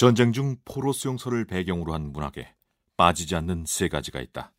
[0.00, 2.54] 전쟁 중 포로 수용소를 배경으로 한 문학에
[2.96, 4.50] 빠지지 않는 세 가지가 있다.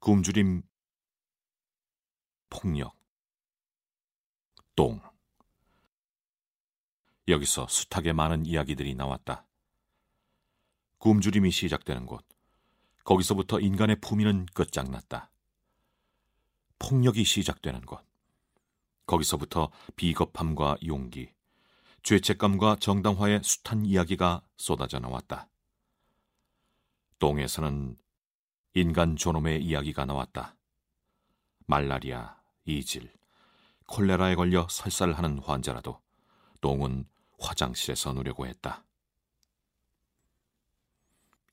[0.00, 0.62] 굶주림,
[2.48, 2.96] 폭력,
[4.74, 5.00] 똥.
[7.28, 9.46] 여기서 숱하게 많은 이야기들이 나왔다.
[10.98, 12.26] 굶주림이 시작되는 곳,
[13.04, 15.30] 거기서부터 인간의 품위는 끝장났다.
[16.80, 18.04] 폭력이 시작되는 곳,
[19.06, 21.32] 거기서부터 비겁함과 용기,
[22.02, 25.48] 죄책감과 정당화의 숱한 이야기가 쏟아져 나왔다.
[27.18, 27.96] 똥에서는
[28.74, 30.56] 인간 존엄의 이야기가 나왔다.
[31.66, 33.12] 말라리아, 이질,
[33.86, 36.00] 콜레라에 걸려 설사를 하는 환자라도
[36.60, 37.06] 똥은
[37.38, 38.84] 화장실에서 누려고 했다.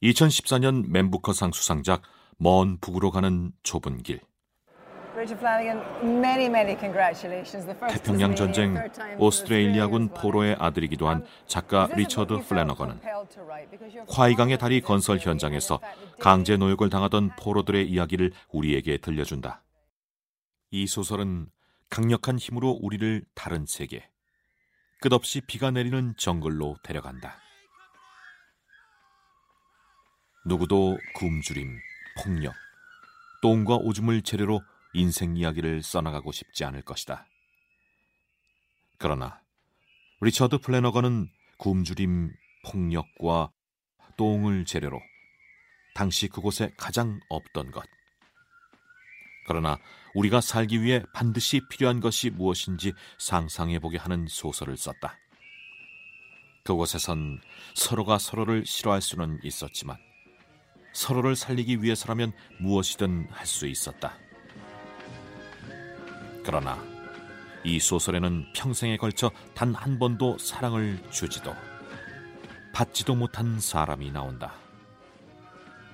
[0.04, 2.04] 2014년 맨부커상 수상작
[2.38, 4.22] 먼 북으로 가는 좁은 길.
[7.88, 8.76] 태평양 전쟁
[9.18, 13.00] 오스트레일리아군 포로의 아들이기도 한 작가 리처드 플래너건은
[14.08, 15.80] 콰이강의 다리 건설 현장에서
[16.20, 19.64] 강제 노역을 당하던 포로들의 이야기를 우리에게 들려준다.
[20.72, 21.48] 이 소설은
[21.90, 24.10] 강력한 힘으로 우리를 다른 세계,
[25.00, 27.38] 끝없이 비가 내리는 정글로 데려간다.
[30.46, 31.78] 누구도 굶주림,
[32.24, 32.54] 폭력,
[33.42, 34.62] 똥과 오줌을 재료로
[34.98, 37.26] 인생 이야기를 써나가고 싶지 않을 것이다.
[38.98, 39.40] 그러나
[40.22, 42.32] 리처드 플래너건은 굶주림,
[42.66, 43.52] 폭력과
[44.18, 45.00] 똥을 재료로
[45.94, 47.86] 당시 그곳에 가장 없던 것.
[49.48, 49.78] 그러나
[50.16, 55.18] 우리가 살기 위해 반드시 필요한 것이 무엇인지 상상해보게 하는 소설을 썼다.
[56.64, 57.40] 그곳에선
[57.76, 59.98] 서로가 서로를 싫어할 수는 있었지만
[60.94, 64.18] 서로를 살리기 위해서라면 무엇이든 할 수 있었다.
[66.48, 66.82] 그러나
[67.66, 71.54] 이 소설에는 평생에 걸쳐 단 한 번도 사랑을 주지도
[72.72, 74.54] 받지도 못한 사람이 나온다.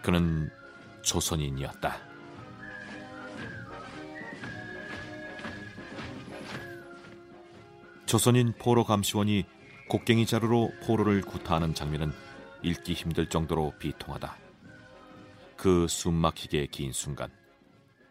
[0.03, 0.51] 그는
[1.01, 1.97] 조선인이었다.
[8.05, 9.45] 조선인 포로 감시원이
[9.89, 12.13] 곡괭이 자루로 포로를 구타하는 장면은
[12.61, 14.38] 읽기 힘들 정도로 비통하다.
[15.57, 17.31] 그 숨막히게 긴 순간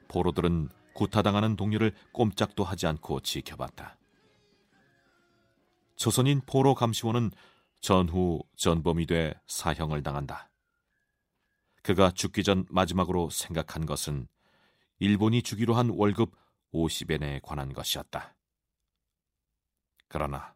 [0.09, 3.99] 포로들은 구타당하는 동료를 꼼짝도 하지 않고 지켜봤다.
[5.97, 7.31] 조선인 포로 감시원은
[7.81, 10.51] 전후 전범이 돼 사형을 당한다.
[11.83, 14.29] 그가 죽기 전 마지막으로 생각한 것은
[14.99, 16.33] 일본이 주기로 한 월급
[16.73, 18.35] 50엔에 관한 것이었다.
[20.09, 20.55] 그러나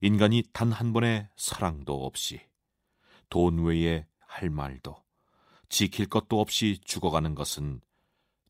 [0.00, 2.40] 인간이 단 한 번의 사랑도 없이
[3.30, 5.02] 돈 외에 할 말도
[5.68, 7.80] 지킬 것도 없이 죽어가는 것은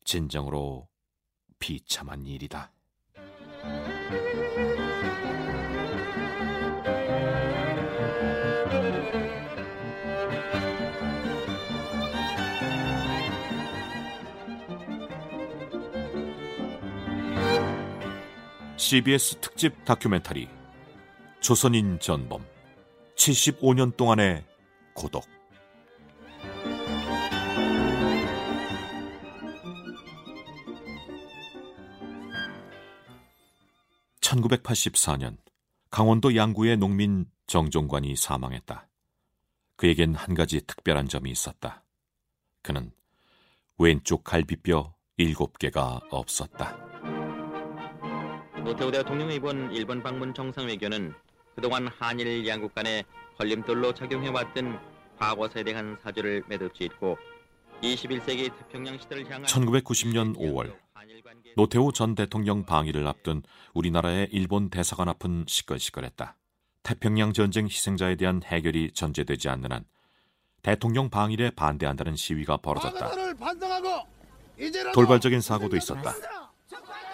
[0.07, 0.87] 진정으로
[1.59, 2.71] 비참한 일이다.
[18.77, 20.47] CBS 특집 다큐멘터리
[21.41, 22.45] 조선인 전범
[23.17, 24.45] 75년 동안의
[24.93, 25.36] 고독
[34.27, 35.37] 1984년
[35.89, 38.89] 강원도 양구의 농민 정종관이 사망했다.
[39.77, 41.85] 그에겐 한 가지 특별한 점이 있었다.
[42.61, 42.91] 그는
[43.77, 46.75] 왼쪽 갈비뼈 일곱 개가 없었다.
[48.65, 51.13] 노태우 대통령 이번 일본 방문 정상회견은
[51.55, 53.05] 그동안 한일 양국 간의
[53.37, 54.79] 걸림돌로 작용해왔던
[55.17, 57.17] 과거사에 대한 사죄를 매듭짓고
[57.81, 60.75] 21세기 태평양 시대를 향한 1990년 5월
[61.55, 63.41] 노태우 전 대통령 방위를 앞둔
[63.73, 66.37] 우리나라의 일본 대사관 앞은 시끌시끌했다.
[66.83, 69.85] 태평양 전쟁 희생자에 대한 해결이 전제되지 않는 한
[70.61, 73.11] 대통령 방일에 반대한다는 시위가 벌어졌다.
[74.93, 76.13] 돌발적인 사고도 있었다.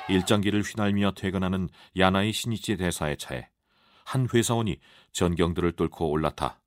[0.10, 3.48] 일장기를 휘날며 퇴근하는 야나이 신이치 대사의 차에
[4.06, 4.80] 한 회사원이
[5.12, 6.60] 전경들을 뚫고 올라타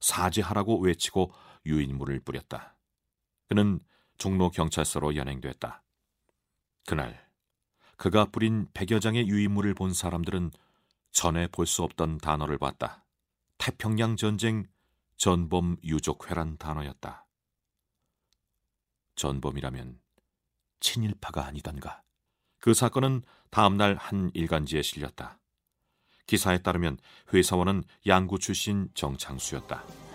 [0.00, 1.32] 사죄하라고 외치고
[1.66, 2.76] 유인물을 뿌렸다.
[3.48, 3.80] 그는
[4.18, 5.82] 종로 경찰서로 연행됐다.
[6.90, 7.24] 그날
[7.96, 10.50] 그가 뿌린 백여 장의 유인물을 본 사람들은
[11.12, 13.04] 전에 볼 수 없던 단어를 봤다.
[13.58, 14.64] 태평양 전쟁
[15.16, 17.26] 전범 유족회란 단어였다.
[19.14, 20.00] 전범이라면
[20.80, 22.02] 친일파가 아니던가.
[22.58, 25.38] 그 사건은 다음날 한 일간지에 실렸다.
[26.26, 26.98] 기사에 따르면
[27.32, 30.09] 회사원은 양구 출신 정창수였다.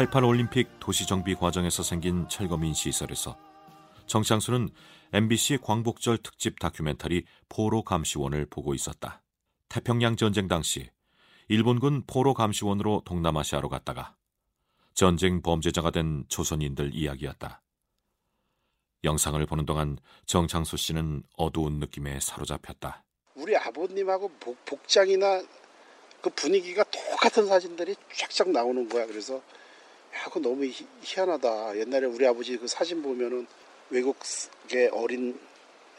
[0.00, 3.36] 88 올림픽 도시 정비 과정에서 생긴 철거민 시설에서
[4.06, 4.70] 정창수는
[5.12, 9.20] MBC 광복절 특집 다큐멘터리 포로 감시원을 보고 있었다.
[9.68, 10.88] 태평양 전쟁 당시
[11.48, 14.16] 일본군 포로 감시원으로 동남아시아로 갔다가
[14.94, 17.60] 전쟁 범죄자가 된 조선인들 이야기였다.
[19.04, 23.04] 영상을 보는 동안 정창수 씨는 어두운 느낌에 사로잡혔다.
[23.34, 29.04] 우리 아버님하고 복, 장이나그 분위기가 똑같은 사진들이 쫙쫙 나오는 거야.
[29.04, 29.42] 그래서
[30.14, 31.78] 야, 그거 너무 희, 희한하다.
[31.78, 33.46] 옛날에 우리 아버지 그 사진 보면은
[33.90, 35.38] 외국의 어린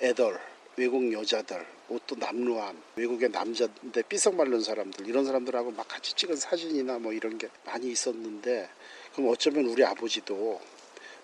[0.01, 0.39] 애들,
[0.77, 6.99] 외국 여자들, 옷도 남루한 외국의 남자인데 삐썩 마른 사람들 이런 사람들하고 막 같이 찍은 사진이나
[6.99, 8.69] 뭐 이런 게 많이 있었는데
[9.13, 10.61] 그럼 어쩌면 우리 아버지도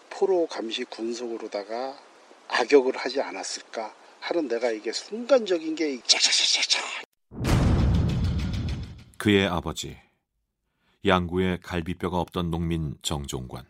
[0.10, 1.98] 포로 감시 군속으로다가
[2.50, 6.00] 악역을 하지 않았을까 하는 내가 이게 순간적인 게
[9.18, 9.98] 그의 아버지
[11.08, 13.66] 양구에 갈비뼈가 없던 농민 정종관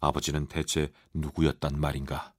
[0.00, 2.32] 아버지는 대체 누구였단 말인가?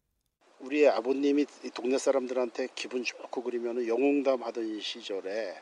[0.59, 5.55] 우리 아버님이 동네 사람들한테 기분 좋고 그러면 영웅담 하던 시절에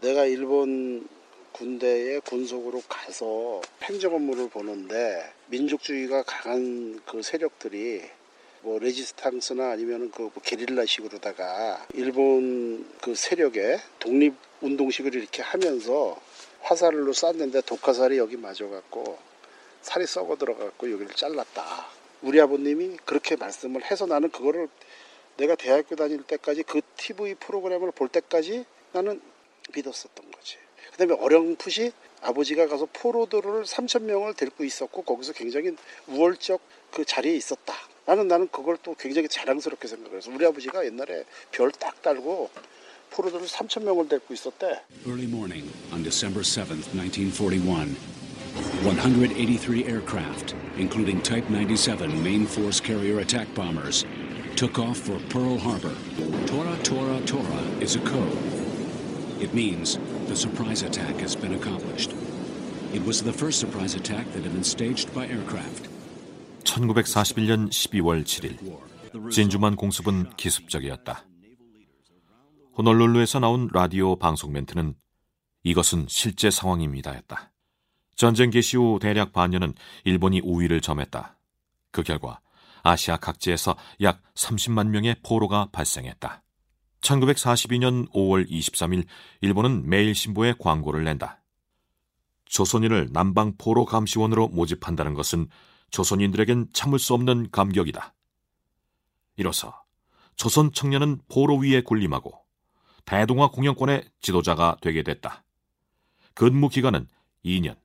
[0.00, 1.08] 내가 일본
[1.52, 8.02] 군대에 군속으로 가서 행정 업무를 보는데 민족주의가 강한 그 세력들이
[8.62, 16.18] 뭐 레지스탕스나 아니면은 그뭐 게릴라식으로다가 일본 그 세력의 독립 운동식을 이렇게 하면서
[16.64, 19.18] 화살로 쐈는데 독화살이 여기 맞아갖고
[19.82, 21.86] 살이 썩어 들어갔고 여기를 잘랐다.
[22.22, 24.68] 우리 아버님이 그렇게 말씀을 해서 나는 그거를
[25.36, 29.20] 내가 대학교 다닐 때까지 그 TV 프로그램을 볼 때까지 나는
[29.74, 30.56] 믿었었던 거지.
[30.92, 35.76] 그다음에 어렴풋이 아버지가 가서 포로들을 3천 명을 데리고 있었고 거기서 굉장히
[36.06, 36.60] 우월적
[36.92, 37.74] 그 자리에 있었다.
[38.06, 42.48] 나는 나는 그걸 또 굉장히 자랑스럽게 생각해서 우리 아버지가 옛날에 별 딱 달고
[43.10, 44.82] 포로들을 3천 명을 데리고 있었대.
[45.06, 47.96] Early morning on December 7th, 1941.
[48.84, 54.04] 183 aircraft, including Type 97 main force carrier attack bombers,
[54.56, 55.94] took off for Pearl Harbor.
[56.46, 58.38] Tora Tora Tora is a code.
[59.40, 59.98] It means
[60.28, 62.14] the surprise attack has been accomplished.
[62.92, 65.88] It was the first surprise attack that had been staged by aircraft.
[66.64, 68.58] 1941년 12월 7일
[69.30, 71.24] 진주만 공습은 기습적이었다.
[72.76, 74.96] 호놀룰루에서 나온 라디오 방송 멘트는
[75.62, 77.52] 이것은 실제 상황입니다였다.
[78.16, 79.74] 전쟁 개시 후 대략 반년은
[80.04, 81.38] 일본이 우위를 점했다.
[81.92, 82.40] 그 결과
[82.82, 86.42] 아시아 각지에서 약 30만 명의 포로가 발생했다.
[87.00, 89.06] 1942년 5월 23일
[89.40, 91.42] 일본은 매일신보에 광고를 낸다.
[92.46, 95.48] 조선인을 남방 포로 감시원으로 모집한다는 것은
[95.90, 98.14] 조선인들에겐 참을 수 없는 감격이다.
[99.36, 99.80] 이로써
[100.34, 102.43] 조선 청년은 포로 위에 군림하고
[103.04, 105.44] 대동아 공영권의 지도자가 되게 됐다.
[106.34, 107.08] 근무 기간은
[107.44, 107.76] 2년,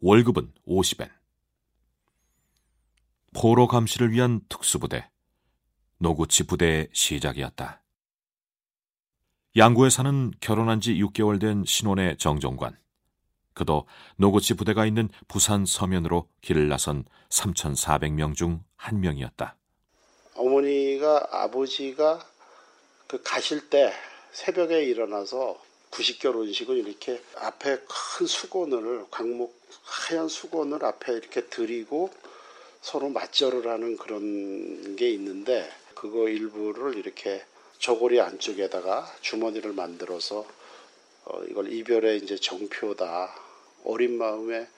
[0.00, 1.10] 월급은 50엔.
[3.34, 5.08] 포로 감시를 위한 특수부대,
[5.98, 7.82] 노구치 부대의 시작이었다.
[9.56, 12.78] 양구에 사는 결혼한 지 6개월 된 신혼의 정종관.
[13.54, 19.56] 그도 노구치 부대가 있는 부산 서면으로 길을 나선 3,400명 중 한 명이었다.
[20.34, 22.20] 어머니가 아버지가
[23.06, 23.92] 그 가실 때
[24.32, 25.60] 새벽에 일어나서
[25.90, 32.10] 구식 결혼식은 이렇게 앞에 큰 수건을 광목 하얀 수건을 앞에 이렇게 드리고
[32.80, 37.42] 서로 맞절을 하는 그런 게 있는데 그거 일부를 이렇게
[37.78, 40.46] 저고리 안쪽에다가 주머니를 만들어서
[41.24, 43.34] 어, 이걸 이별의 이제 정표다
[43.84, 44.68] 어린 마음에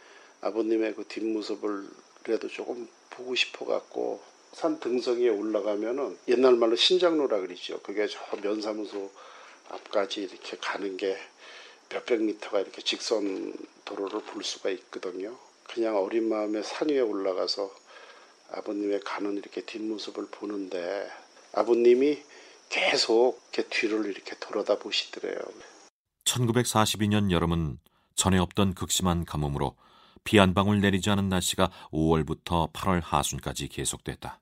[0.41, 1.89] 아버님의 그 뒷모습을
[2.23, 4.21] 그래도 조금 보고 싶어 갖고
[4.53, 7.81] 산 등성이에 올라가면은 옛날 말로 신장로라 그러죠.
[7.83, 9.11] 그게 저 면사무소
[9.71, 11.17] 앞까지 이렇게 가는 게
[11.91, 13.53] 몇백 미터가 이렇게 직선
[13.85, 15.37] 도로를 볼 수가 있거든요.
[15.65, 17.71] 그냥 어린 마음에 산 위에 올라가서
[18.53, 21.09] 아버님의 가는 이렇게 뒷모습을 보는데
[21.53, 22.23] 아버님이
[22.69, 25.39] 계속 이렇게 뒤를 이렇게 돌아다 보시더래요.
[26.25, 27.79] 1942년 여름은
[28.15, 29.77] 전에 없던 극심한 가뭄으로
[30.23, 34.41] 비 한 방울 내리지 않은 날씨가 5월부터 8월 하순까지 계속됐다.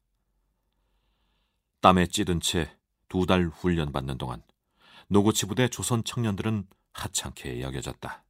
[1.81, 2.77] 땀에 찌든 채
[3.09, 4.43] 두 달 훈련받는 동안
[5.09, 8.25] 노고치 부대 조선 청년들은 하찮게 여겨졌다.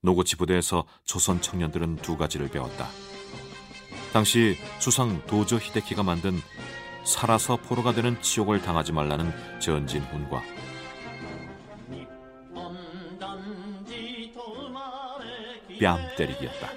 [0.00, 2.88] 노구치 부대에서 조선 청년들은 두 가지를 배웠다.
[4.12, 6.40] 당시 수상 도조 히데키가 만든
[7.04, 10.42] 살아서 포로가 되는 치욕을 당하지 말라는 전진훈과
[15.80, 16.68] 뺨 때리기였다.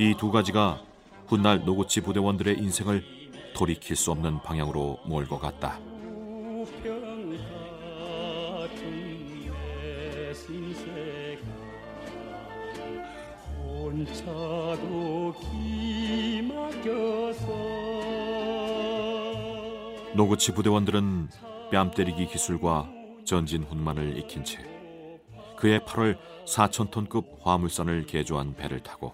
[0.00, 0.82] 이 두 가지가
[1.26, 3.19] 훗날 노구치 부대원들의 인생을
[3.60, 5.78] 돌이킬 수 없는 방향으로 몰고 갔다.
[20.14, 21.28] 노구치 부대원들은
[21.70, 22.88] 뺨 때리기 기술과
[23.26, 24.58] 전진 훈만을 익힌 채
[25.58, 29.12] 그해 8월 4천톤급 화물선을 개조한 배를 타고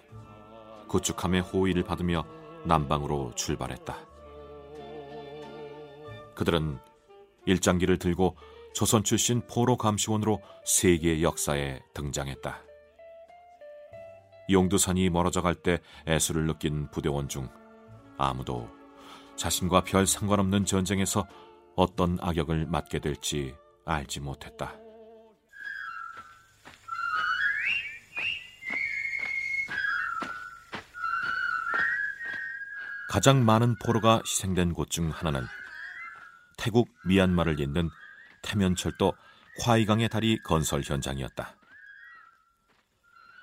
[0.87, 2.25] 구축함의 호의를 받으며
[2.65, 4.06] 남방으로 출발했다.
[6.37, 6.78] 그들은
[7.47, 8.37] 일장기를 들고
[8.75, 12.62] 조선 출신 포로 감시원으로 세계 역사에 등장했다.
[14.50, 17.49] 용두산이 멀어져 갈 때 애수를 느낀 부대원 중
[18.19, 18.69] 아무도
[19.37, 21.26] 자신과 별 상관없는 전쟁에서
[21.75, 24.76] 어떤 악역을 맡게 될지 알지 못했다.
[33.09, 35.47] 가장 많은 포로가 희생된 곳 중 하나는
[36.57, 37.91] 태국 미얀마를 잇는
[38.43, 39.15] 태면철도
[39.63, 41.57] 화이강의 다리 건설 현장이었다.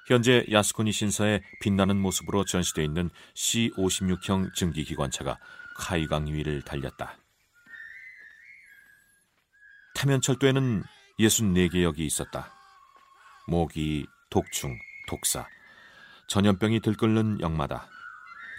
[0.08, 5.38] 현재 야스쿠니 신사의 빛나는 모습으로 전시되어 있는 C56형 증기기관차가
[5.78, 7.18] 카이강 위를 달렸다.
[9.96, 10.84] 태면철도에는
[11.20, 12.54] 64개 역이 있었다.
[13.48, 14.78] 모기, 독충,
[15.08, 15.48] 독사,
[16.28, 17.88] 전염병이 들끓는 역마다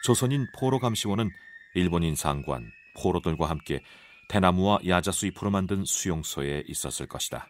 [0.05, 1.31] 조선인 포로 감시원은
[1.75, 3.83] 일본인 상관, 포로들과 함께
[4.29, 7.49] 대나무와 야자수 잎으로 만든 수용소에 있었을 것이다.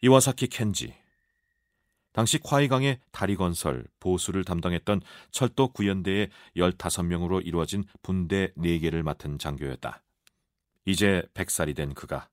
[0.00, 0.94] 이와사키 켄지
[2.12, 10.02] 당시 콰이강의 다리 건설, 보수를 담당했던 철도 구연대의 15명으로 이루어진 분대 4개를 맡은 장교였다.
[10.84, 12.28] 이제 100살이 된 그가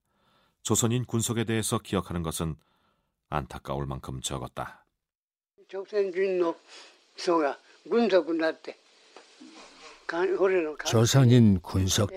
[0.63, 2.55] 조선인 군속에 대해서 기억하는 것은
[3.29, 4.85] 안타까울 만큼 적었다.
[5.69, 6.61] 조선인 군속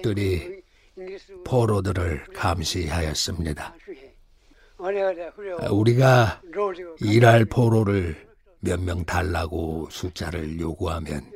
[0.02, 0.62] 들이
[1.44, 3.74] 포로들을 감시하였습니다.
[5.70, 6.40] 우리가
[7.00, 8.28] 일할 포로를
[8.60, 11.30] 몇 명 달라고 숫자를 요구하면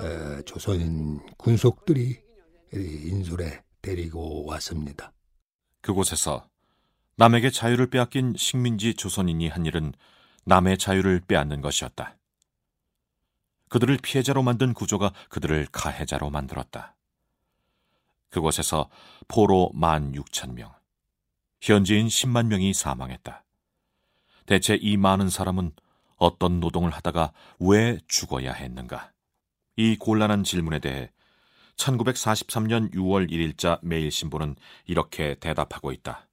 [0.00, 2.18] 어, 조선인 군속들이
[2.72, 5.12] 인술에 데리고 왔습니다.
[5.80, 6.44] 그곳에서
[7.16, 9.92] 남에게 자유를 빼앗긴 식민지 조선인이 한 일은
[10.44, 12.16] 남의 자유를 빼앗는 것이었다.
[13.72, 16.94] 그들을 피해자로 만든 구조가 그들을 가해자로 만들었다.
[18.28, 18.90] 그곳에서
[19.28, 20.74] 포로 만 육천 명,
[21.62, 23.42] 현지인 10만 명이 사망했다.
[24.44, 25.72] 대체 이 많은 사람은
[26.16, 29.10] 어떤 노동을 하다가 왜 죽어야 했는가?
[29.76, 31.10] 이 곤란한 질문에 대해
[31.76, 36.28] 1943년 6월 1일자 매일신보는 이렇게 대답하고 있다.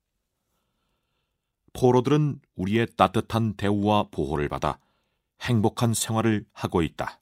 [1.72, 4.78] 포로들은 우리의 따뜻한 대우와 보호를 받아
[5.40, 7.19] 행복한 생활을 하고 있다.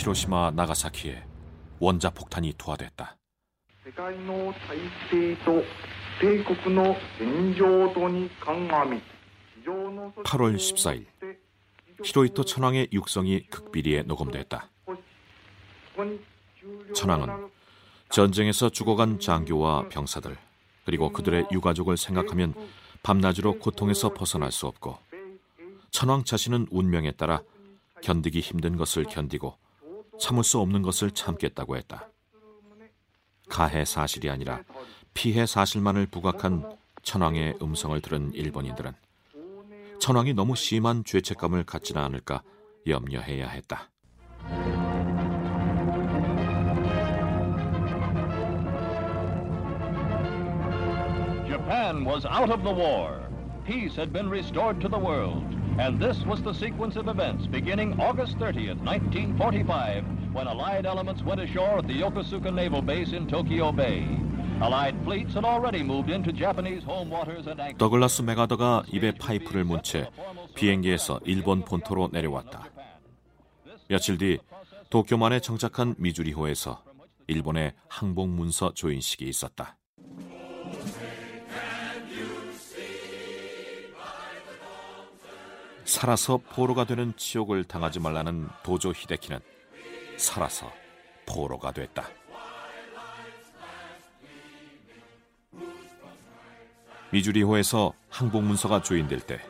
[0.00, 1.22] 히로시마 나가사키에
[1.78, 3.18] 원자 폭탄이 투하됐다.
[10.24, 11.04] 8월 14일
[12.02, 14.70] 히로이토 천황의 육성이 극비리에 녹음됐다.
[16.94, 17.50] 천황은
[18.08, 20.34] 전쟁에서 죽어간 장교와 병사들
[20.86, 22.54] 그리고 그들의 유가족을 생각하면
[23.02, 24.96] 밤낮으로 고통에서 벗어날 수 없고
[25.90, 27.42] 천황 자신은 운명에 따라
[28.02, 29.58] 견디기 힘든 것을 견디고
[30.20, 32.08] 참을 수 없는 것을 참겠다고 했다.
[33.48, 34.62] 가해 사실이 아니라
[35.14, 38.92] 피해 사실만을 부각한 천황의 음성을 들은 일본인들은
[39.98, 42.42] 천황이 너무 심한 죄책감을 갖지는 않을까
[42.86, 43.90] 염려해야 했다.
[51.48, 53.20] Japan out of the war.
[53.64, 55.59] Peace had been restored to the world.
[55.80, 61.40] And this was the sequence of events beginning August 30th, 1945, when Allied elements went
[61.40, 64.04] ashore at the Yokosuka Naval Base in Tokyo Bay.
[64.60, 67.78] Allied fleets had already moved into Japanese home waters and anchored.
[67.78, 70.10] 더글라스 메가더가 입에 파이프를 문 채
[70.54, 72.66] 비행기에서 일본 본토로 내려왔다.
[73.88, 74.38] 며칠 뒤
[74.90, 76.82] 도쿄만에 정착한 미주리호에서
[77.26, 79.78] 일본의 항복 문서 조인식이 있었다.
[85.90, 89.40] 살아서 포로가 되는 치욕을 당하지 말라는 도조 히데키는
[90.16, 90.70] 살아서
[91.26, 92.08] 포로가 됐다.
[97.10, 99.40] 미주리호에서 항복문서가 조인될 때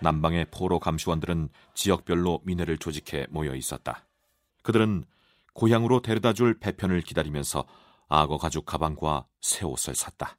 [0.00, 4.04] 남방의 포로 감시원들은 지역별로 민회를 조직해 모여 있었다.
[4.64, 5.04] 그들은
[5.54, 7.64] 고향으로 데려다 줄 배편을 기다리면서
[8.08, 10.38] 악어 가죽 가방과 새 옷을 샀다.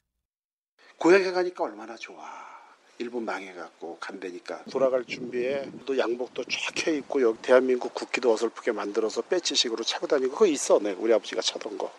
[1.00, 2.47] 고향에 가니까 얼마나 좋아.
[3.00, 9.84] 일본 망해갖고 간다니까 돌아갈 준비에 또 양복도 쫙 켜입고 여기 대한민국 국기도 어설프게 만들어서 배치식으로
[9.84, 11.92] 차고 다니고 그거 있어 네, 우리 아버지가 차던 거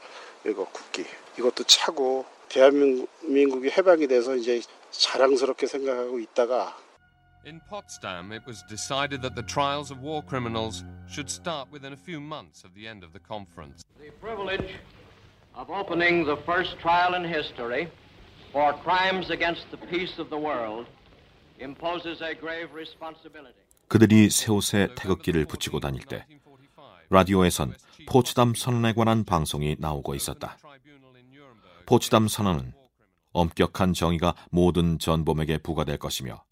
[0.44, 1.04] 이거 국기
[1.38, 6.76] 이것도 차고 대한민국이 해방이 돼서 이제 자랑스럽게 생각하고 있다가
[7.46, 11.96] In Potsdam, it was decided that the trials of war criminals should start within a
[11.96, 13.84] few months of the end of the conference.
[13.98, 14.74] The privilege
[15.54, 17.88] of opening the first trial in history
[18.52, 20.86] for crimes against the peace of the world
[21.60, 23.58] imposes a grave responsibility.
[23.88, 26.26] 그들이 새 옷에 태극기를 붙이고 다닐 때
[27.10, 27.74] 라디오에선
[28.06, 30.58] 포츠담 선언에 관한 방송이 나오고 있었다.
[31.86, 32.74] 포츠담 선언은
[33.32, 36.42] 엄격한 정의가 모든 전범에게 부과될 것이며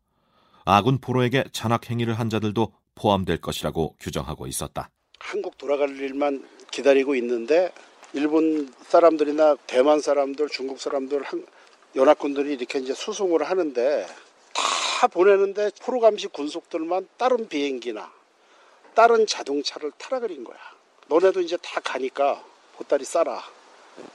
[0.64, 4.88] 아군 포로에게 잔악 행위를 한 자들도 포함될 것이라고 규정하고 있었다.
[5.18, 7.70] 한국 돌아갈 일만 기다리고 있는데
[8.14, 11.22] 일본 사람들이나 대만 사람들, 중국 사람들,
[11.96, 14.06] 연합군들이 이렇게 이제 수송을 하는데
[14.52, 18.12] 다 보내는데 포로 감시 군속들만 다른 비행기나
[18.94, 20.58] 다른 자동차를 타라 그린 거야.
[21.08, 22.44] 너네도 이제 다 가니까
[22.76, 23.42] 보따리 싸라.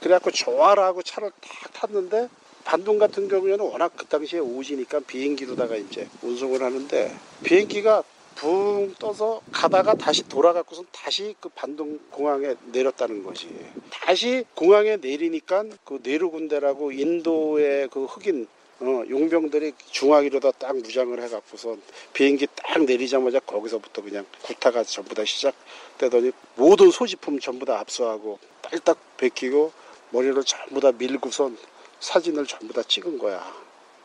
[0.00, 2.28] 그래갖고 좋아라 하고 차를 딱 탔는데
[2.64, 9.94] 반동 같은 경우에는 워낙 그 당시에 오지니까 비행기로다가 이제 운송을 하는데 비행기가 붕 떠서 가다가
[9.94, 13.48] 다시 돌아가고선 다시 그 반동 공항에 내렸다는 것이
[13.90, 18.46] 다시 공항에 내리니까 그 네루 군대라고 인도의 그 흑인
[18.80, 21.80] 어, 용병들이 중화기로다 딱 무장을 해갖고선
[22.12, 28.98] 비행기 딱 내리자마자 거기서부터 그냥 구타가 전부 다 시작되더니 모든 소지품 전부 다 압수하고 딸딱
[29.18, 29.72] 베끼고
[30.10, 31.56] 머리를 전부 다 밀고선
[32.00, 33.40] 사진을 전부 다 찍은 거야.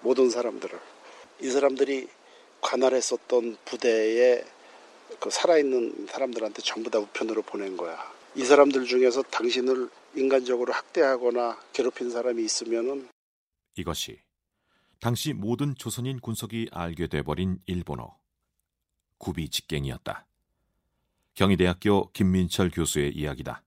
[0.01, 0.79] 모든 사람들을.
[1.41, 2.07] 이 사람들이
[2.61, 4.43] 관할했었던 부대에
[5.19, 7.97] 그 살아있는 사람들한테 전부 다 우편으로 보낸 거야.
[8.35, 13.09] 이 사람들 중에서 당신을 인간적으로 학대하거나 괴롭힌 사람이 있으면은
[13.75, 14.19] 이것이
[14.99, 18.17] 당시 모든 조선인 군속이 알게 돼버린 일본어
[19.17, 20.25] 구비 직갱이었다.
[21.35, 23.63] 경희대학교 김민철 교수의 이야기다.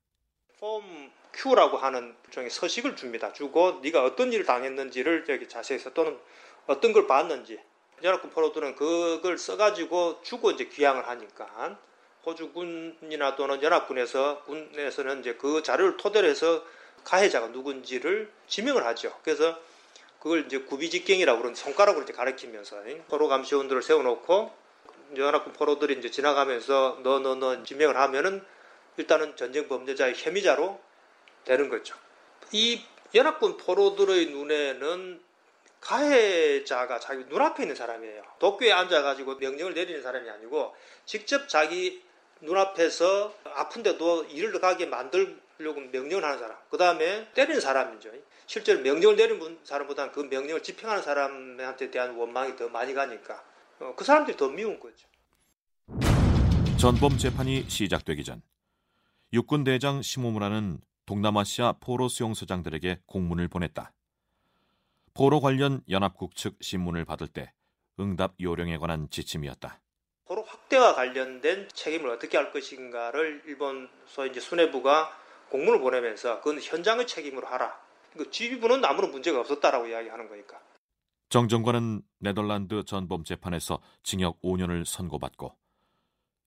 [0.59, 3.33] 폼 Q라고 하는 일종의 서식을 줍니다.
[3.33, 6.19] 주고 네가 어떤 일을 당했는지를 여기 자세에서 또는
[6.67, 7.59] 어떤 걸 봤는지
[8.03, 11.79] 연합군 포로들은 그걸 써가지고 주고 이제 귀향을 하니까
[12.25, 16.65] 호주군이나 또는 연합군에서 군에서는 이제 그 자료를 토대로 해서
[17.05, 19.19] 가해자가 누군지를 지명을 하죠.
[19.23, 19.59] 그래서
[20.19, 24.53] 그걸 이제 구비직경이라고 그러는 손가락으로 이제 가리키면서 포로 감시원들을 세워놓고
[25.17, 28.45] 연합군 포로들이 이제 지나가면서 너 너 너 지명을 하면은
[28.99, 30.79] 일단은 전쟁 범죄자의 혐의자로
[31.45, 31.95] 되는 거죠.
[32.53, 32.83] 이
[33.15, 35.21] 연합군 포로들의 눈에는
[35.81, 38.23] 가해자가 자기 눈앞에 있는 사람이에요.
[38.39, 42.03] 도쿄에 앉아가지고 명령을 내리는 사람이 아니고 직접 자기
[42.43, 46.57] 눈앞에서 아픈데도 일을 가게 만들려고 명령을 하는 사람.
[46.71, 48.11] 그 다음에 때리는 사람이죠.
[48.47, 53.43] 실제로 명령을 내리는 사람보다는 그 명령을 집행하는 사람한테 대한 원망이 더 많이 가니까
[53.79, 55.09] 어, 그 사람들이 더 미운 거죠.
[56.79, 58.43] 전범 재판이 시작되기 전
[59.33, 63.93] 육군 대장 시모무라는 동남아시아 포로 수용소장들에게 공문을 보냈다.
[65.21, 67.53] 포로 관련 연합국 측 신문을 받을 때
[67.99, 69.79] 응답 요령에 관한 지침이었다.
[70.25, 75.15] 포로 확대와 관련된 책임을 어떻게 할 것인가를 일본 소위 이제 수뇌부가
[75.51, 77.79] 공문을 보내면서 그건 현장의 책임으로 하라.
[78.17, 80.59] 그 지휘부는 아무런 문제가 없었다라고 이야기하는 거니까.
[81.29, 85.55] 정정관은 네덜란드 전범 재판에서 징역 5년을 선고받고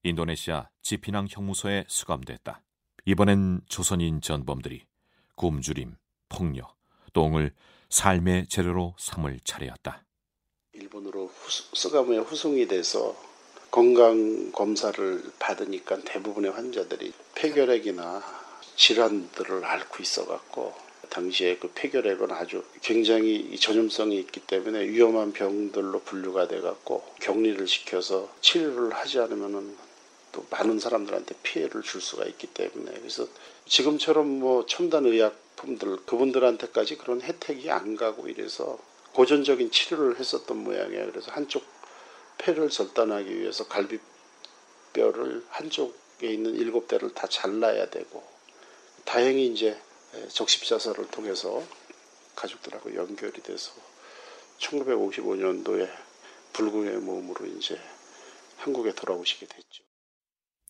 [0.02, 2.60] 인도네시아 지피낭 형무소에 수감됐다.
[3.04, 4.84] 이번엔 조선인 전범들이
[5.36, 5.94] 굶주림,
[6.28, 6.76] 폭력,
[7.12, 7.54] 똥을
[7.94, 10.02] 삶의 재료로 삼을 차례였다.
[10.72, 13.16] 일본으로 수감에 후송이 돼서
[13.70, 18.20] 건강 검사를 받으니까 대부분의 환자들이 폐결핵이나
[18.74, 20.74] 질환들을 앓고 있어갖고
[21.08, 28.92] 당시에 그 폐결핵은 아주 굉장히 전염성이 있기 때문에 위험한 병들로 분류가 돼갖고 격리를 시켜서 치료를
[28.92, 29.76] 하지 않으면은
[30.34, 33.28] 또 많은 사람들한테 피해를 줄 수가 있기 때문에 그래서
[33.66, 38.76] 지금처럼 뭐 첨단 의약품들 그분들한테까지 그런 혜택이 안 가고 이래서
[39.12, 41.06] 고전적인 치료를 했었던 모양이에요.
[41.06, 41.64] 그래서 한쪽
[42.38, 48.24] 폐를 절단하기 위해서 갈비뼈를 한쪽에 있는 일곱 대를 다 잘라야 되고
[49.04, 49.80] 다행히 이제
[50.30, 51.62] 적십자설을 통해서
[52.34, 53.72] 가족들하고 연결이 돼서
[54.58, 55.88] 1955년도에
[56.52, 57.78] 불구의 몸으로 이제
[58.56, 59.83] 한국에 돌아오시게 됐죠.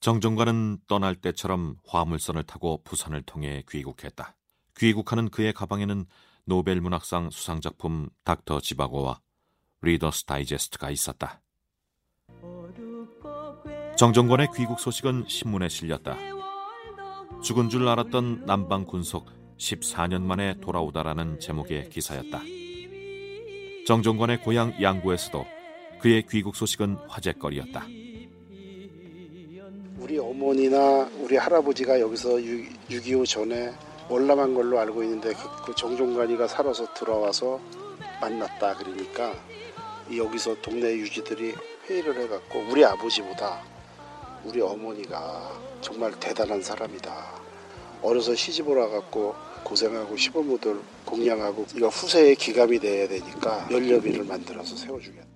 [0.05, 4.37] 정정관은 떠날 때처럼 화물선을 타고 부산을 통해 귀국했다.
[4.77, 6.05] 귀국하는 그의 가방에는
[6.45, 9.23] 노벨 문학상 수상작품 닥터 지바고와
[9.81, 11.41] 리더스 다이제스트가 있었다.
[13.97, 16.19] 정정권의 귀국 소식은 신문에 실렸다.
[17.43, 22.43] 죽은 줄 알았던 남방 군속 14년 만에 돌아오다라는 제목의 기사였다.
[23.87, 25.47] 정정권의 고향 양구에서도
[26.01, 27.87] 그의 귀국 소식은 화제거리였다.
[30.05, 33.73] 우리 어머니나 우리 할아버지가 여기서 6.25 전에
[34.11, 37.59] 월남한 걸로 알고 있는데 그, 그 정종관이가 살아서 들어와서
[38.21, 39.35] 만났다 그러니까
[40.15, 41.55] 여기서 동네 유지들이
[41.89, 43.63] 회의를 해갖고 우리 아버지보다
[44.45, 47.41] 우리 어머니가 정말 대단한 사람이다.
[48.03, 55.34] 어려서 시집을 와갖고 고생하고 시부모들 공양하고 이거 후세의 기감이 돼야 되니까 연료비를 만들어서 세워주겠다.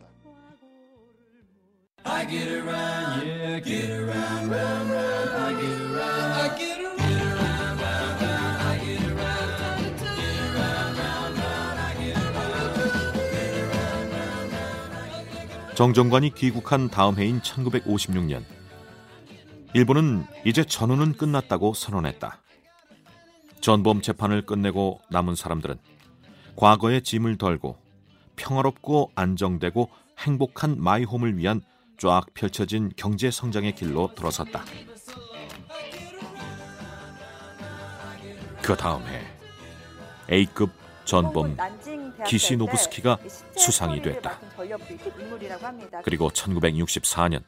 [15.75, 18.43] 정정관이 귀국한 다음 해인 1956년.
[19.75, 22.43] 일본은 이제 전후는 끝났다고 선언했다.
[23.61, 25.79] 전범 재판을 끝내고 남은 사람들은
[26.57, 27.77] 과거의 짐을 덜고
[28.35, 31.61] 평화롭고 안정되고 행복한 마이홈을 위한
[31.99, 34.65] 쫙 펼쳐진 경제 성장의 길로 들어섰다.
[38.63, 39.27] 그 다음 해
[40.31, 40.71] A급
[41.05, 41.57] 전범
[42.25, 43.19] 기시노부스키가
[43.57, 44.39] 수상이 됐다.
[46.05, 47.43] 그리고 1964년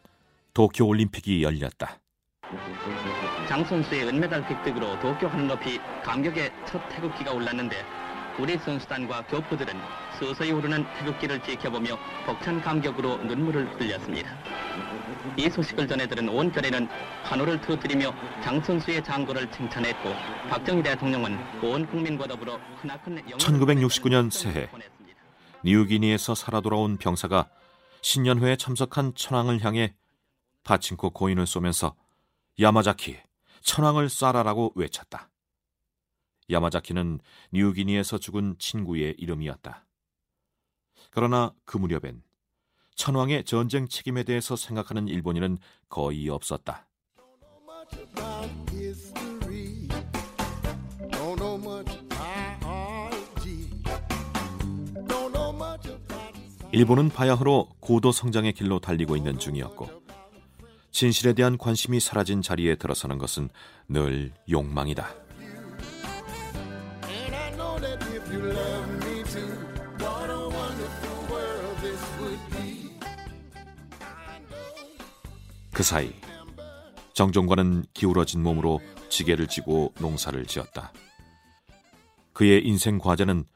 [0.53, 1.99] 도쿄 올림픽이 열렸다.
[3.49, 7.77] 장 선수의 은메달 획득으로 도쿄 하늘 높이 감격의 첫 태극기가 올랐는데
[8.41, 9.75] 우리 선수단과 교포들은
[10.21, 14.37] 서서히 오르는 태극기를 지켜보며 벅찬 감격으로 눈물을 흘렸습니다.
[15.37, 16.87] 이 소식을 전해들은 온 결에는
[17.25, 20.13] 환호를 터뜨리며 장 선수의 장고를 칭찬했고
[20.51, 24.69] 박정희 대통령은 온 국민과 더불어 크나큰 1969년 새해
[25.65, 27.49] 뉴기니에서 살아 돌아온 병사가
[28.03, 29.95] 신년회에 참석한 천황을 향해
[30.65, 31.97] 파친코 고인을 쏘면서
[32.61, 33.17] 야마자키
[33.63, 35.31] 천황을 쏴라라고 외쳤다.
[36.51, 37.21] 야마자키는
[37.53, 39.87] 뉴기니에서 죽은 친구의 이름이었다.
[41.11, 42.23] 그러나 그 무렵엔
[42.95, 46.87] 천황의 전쟁 책임에 대해서 생각하는 일본인은 거의 없었다.
[56.73, 59.89] 일본은 바야흐로 고도 성장의 길로 달리고 있는 중이었고
[60.93, 63.49] 진실에 대한 관심이 사라진 자리에 들어서는 것은
[63.89, 65.30] 늘 욕망이다.
[75.81, 76.13] 그 사이
[77.15, 80.93] 정종관은 기울어진 몸으로 지게를 지고 농사를 지었다.
[82.35, 83.47] 그의 인생 과제는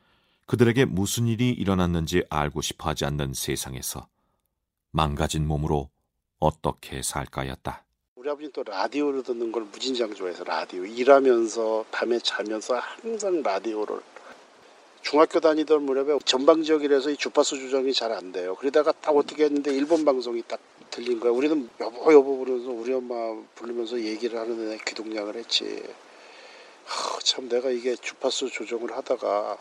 [0.46, 4.08] 그들에게 무슨 일이 일어났는지 알고 싶어 하지 않는 세상에서
[4.90, 5.90] 망가진 몸으로
[6.38, 7.84] 어떻게 살까였다.
[8.14, 14.00] 우리 아버지 또 라디오를 듣는 걸 무진장 좋아해서 라디오 일하면서 밤에 자면서 항상 라디오를
[15.02, 18.54] 중학교 다니던 무렵에 전방 지역이라서 이 주파수 조정이 잘 안 돼요.
[18.54, 20.58] 그러다가 딱 어떻게 했는데 일본 방송이 딱
[20.94, 21.32] 들린 거야.
[21.32, 23.14] 우리는 여보 여보 부르면서 우리 엄마
[23.56, 25.82] 부르면서 얘기를 하는데 귀동냥을 했지.
[26.84, 29.58] 하, 참 내가 이게 주파수 조정을 하다가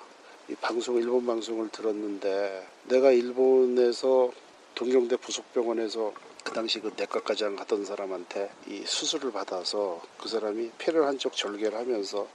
[0.49, 4.31] 이 방송 일본 방송을 들었는데 내가 일본에서
[4.75, 11.07] 동경대 부속병원에서 그 당시 그 내과 과장 하던 사람한테 이 수술을 받아서 그 사람이 폐를
[11.07, 12.27] 한쪽 절개를 하면서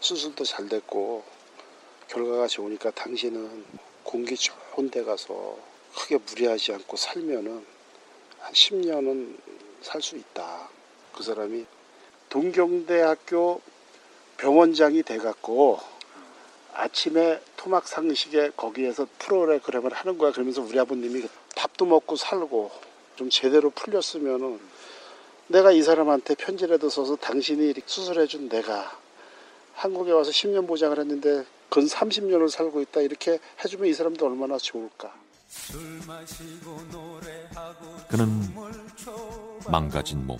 [0.00, 1.22] 수술도 잘 됐고
[2.08, 3.64] 결과가 좋으니까 당신은
[4.02, 5.56] 공기 좋은 데 가서
[5.94, 7.79] 크게 무리하지 않고 살면은
[8.40, 9.36] 한 10년은
[9.82, 10.68] 살 수 있다.
[11.14, 11.64] 그 사람이
[12.28, 13.60] 동경대학교
[14.36, 15.80] 병원장이 돼갖고
[16.72, 20.32] 아침에 토막 상식에 거기에서 프로그램을 하는 거야.
[20.32, 21.26] 그러면서 우리 아버님이
[21.56, 22.70] 밥도 먹고 살고
[23.16, 24.60] 좀 제대로 풀렸으면은
[25.48, 28.98] 내가 이 사람한테 편지라도 써서 당신이 수술해준 내가
[29.74, 35.12] 한국에 와서 10년 보장을 했는데 근 30년을 살고 있다 이렇게 해주면 이 사람도 얼마나 좋을까.
[38.08, 38.28] 그는
[39.70, 40.38] 망가진 몸,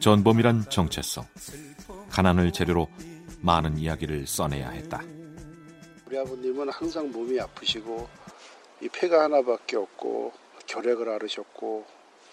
[0.00, 1.24] 전범이란 정체성,
[2.10, 2.88] 가난을 재료로
[3.40, 5.02] 많은 이야기를 써내야 했다.
[6.06, 8.06] 우리 아버님은 항상 몸이 아프시고
[8.82, 10.32] 이 폐가 하나밖에 없고
[10.66, 11.86] 결핵을 앓으셨고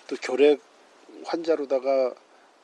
[0.08, 0.62] 또 결핵
[1.26, 2.14] 환자로다가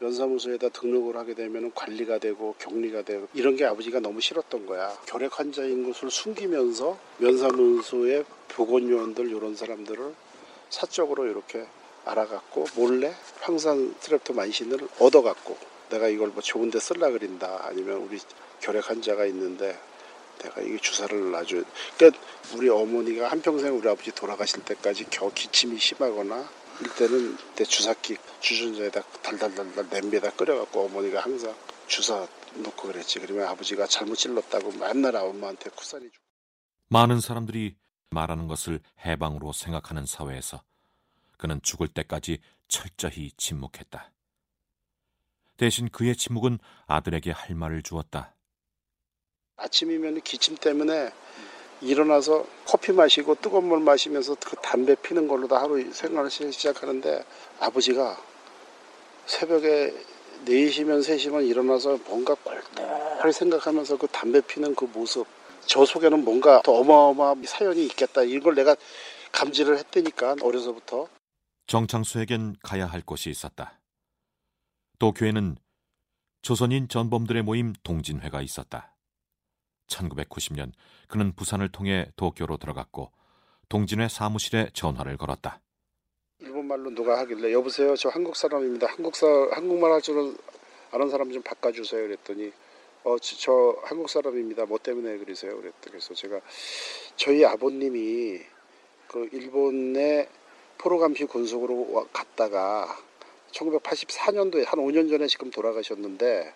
[0.06, 4.96] 면사무소에다 등록을 하게 되면 관리가 되고 격리가 되고 이런 게 아버지가 너무 싫었던 거야.
[5.06, 10.14] 결핵 환자인 것을 숨기면서 면사무소의 보건요원들 이런 사람들을
[10.70, 11.66] 사적으로 이렇게
[12.06, 15.58] 알아갖고 몰래 황산 스트랩토만신을 얻어갖고
[15.90, 18.20] 내가 이걸 뭐 좋은데 쓸라 그린다 아니면 우리
[18.60, 19.78] 결핵 환자가 있는데
[20.40, 21.64] 내가 이게 주사를 놔줘.
[21.98, 22.22] 그러니까
[22.56, 26.48] 우리 어머니가 한평생 우리 아버지 돌아가실 때까지 겨 기침이 심하거나
[26.82, 31.56] 이때는 내 주사기 주전자에다 달달달달 냄비에다 끓여갖고 어머니가 항상
[31.88, 33.20] 주사 놓고 그랬지.
[33.20, 36.26] 그러면 아버지가 잘못 찔렀다고 맨날 엄마한테 쿠사리 주고.
[36.90, 37.76] 많은 사람들이
[38.10, 40.64] 말하는 것을 해방으로 생각하는 사회에서
[41.38, 44.12] 그는 죽을 때까지 철저히 침묵했다.
[45.58, 48.36] 대신 그의 침묵은 아들에게 할 말을 주었다.
[49.58, 51.12] 아침이면 기침 때문에
[51.82, 57.24] 일어나서 커피 마시고 뜨거운 물 마시면서 그 담배 피는 걸로 다 하루 생활을 시작하는데
[57.60, 58.18] 아버지가
[59.26, 59.94] 새벽에
[60.46, 65.26] 4시면 3시면 일어나서 뭔가 꼴똘히 생각하면서 그 담배 피는 그 모습
[65.66, 68.76] 저 속에는 뭔가 더 어마어마한 사연이 있겠다 이걸 내가
[69.32, 71.08] 감지를 했다니까 어려서부터
[71.68, 73.80] 정창수에겐 가야 할 곳이 있었다.
[75.00, 75.58] 또 교회는
[76.42, 78.95] 조선인 전범들의 모임 동진회가 있었다.
[79.88, 80.72] 1990년
[81.08, 83.12] 그는 부산을 통해 도쿄로 들어갔고
[83.70, 85.60] 동진회 사무실에 전화를 걸었다.
[86.40, 88.88] 일본말로 누가 하길래 여보세요 저 한국 사람입니다.
[88.88, 90.38] 한국사 한국말 할 줄은
[90.92, 92.52] 아는 사람 좀 바꿔주세요 그랬더니
[93.04, 94.66] 어, 저, 저 한국 사람입니다.
[94.66, 95.56] 뭐 때문에 그러세요?
[95.58, 96.42] 그랬더 그래서 제가
[97.16, 98.40] 저희 아버님이
[99.08, 100.28] 그 일본의
[100.78, 102.98] 포로감시 군속으로 갔다가
[103.52, 106.54] 1984년도에 한 5년 전에 지금 돌아가셨는데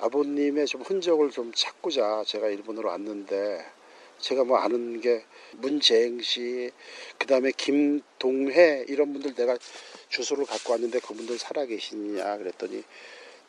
[0.00, 3.64] 아버님의 좀 흔적을 좀 찾고자 제가 일본으로 왔는데
[4.18, 5.24] 제가 뭐 아는 게
[5.58, 6.70] 문재행 씨,
[7.18, 9.56] 그 다음에 김동해 이런 분들 내가
[10.08, 12.82] 주소를 갖고 왔는데 그분들 살아 계시냐 그랬더니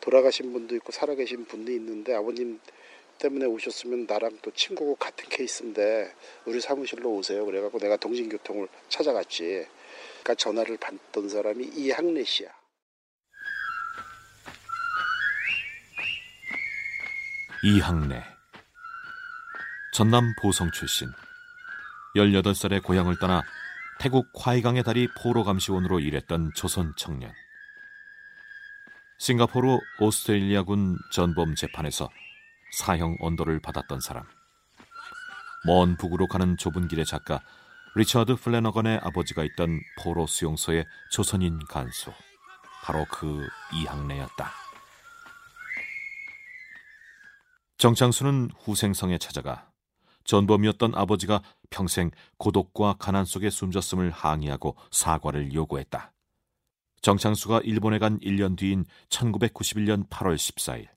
[0.02, 2.60] 돌아가신 분도 있고 살아계신 분도 있는데 아버님
[3.20, 6.12] 때문에 오셨으면 나랑 또 친구고 같은 케이스인데
[6.46, 7.46] 우리 사무실로 오세요.
[7.46, 9.68] 그래갖고 내가 동진교통을 찾아갔지.
[10.24, 12.61] 그러니까 전화를 받던 사람이 이학래 씨야.
[17.64, 18.26] 이학래
[19.94, 21.12] 전남 보성 출신
[22.16, 23.44] 18살에 고향을 떠나
[24.00, 27.32] 태국 화이강의 다리 포로감시원으로 일했던 조선 청년
[29.20, 32.10] 싱가포르 오스트레일리아군 전범 재판에서
[32.72, 34.24] 사형 언도를 받았던 사람.
[35.68, 37.40] 먼 북으로 가는 좁은 길의 작가
[37.94, 42.12] 리처드 플래너건의 아버지가 있던 포로 수용소의 조선인 간수.
[42.84, 44.61] 바로 그 이학래였다.
[47.82, 49.72] 정창수는 후생성에 찾아가
[50.26, 51.42] 전범이었던 아버지가
[51.72, 56.14] 평생 고독과 가난 속에 숨졌음을 항의하고 사과를 요구했다.
[57.02, 60.90] 정창수가 일본에 간 1년 뒤인 1991년 8월 14일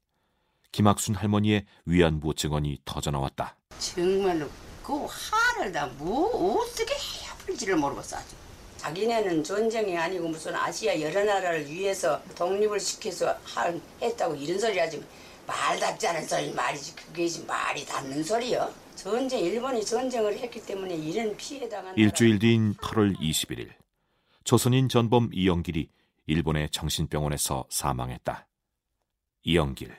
[0.72, 3.56] 김학순 할머니의 위안부 증언이 터져나왔다.
[3.78, 4.46] 정말로
[4.82, 8.36] 그 화를 다 뭐 어떻게 해볼지를 모르겠어 아주.
[8.76, 15.02] 자기네는 전쟁이 아니고 무슨 아시아 여러 나라를 위해서 독립을 시켜서 한, 했다고 이런 소리 하지
[15.46, 18.72] 말답지 않은 소리 말이지 그게 말이 닿는 소리요.
[18.94, 23.70] 전쟁 일본이 전쟁을 했기 때문에 이런 피해 당한 일주일 뒤인 8월 21일
[24.44, 25.88] 조선인 전범 이영길이
[26.26, 28.46] 일본의 정신병원에서 사망했다.
[29.42, 29.94] 이영길.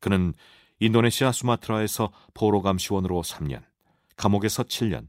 [0.00, 0.34] 그는
[0.80, 3.62] 인도네시아 수마트라에서 포로감시원으로 3년,
[4.16, 5.08] 감옥에서 7년,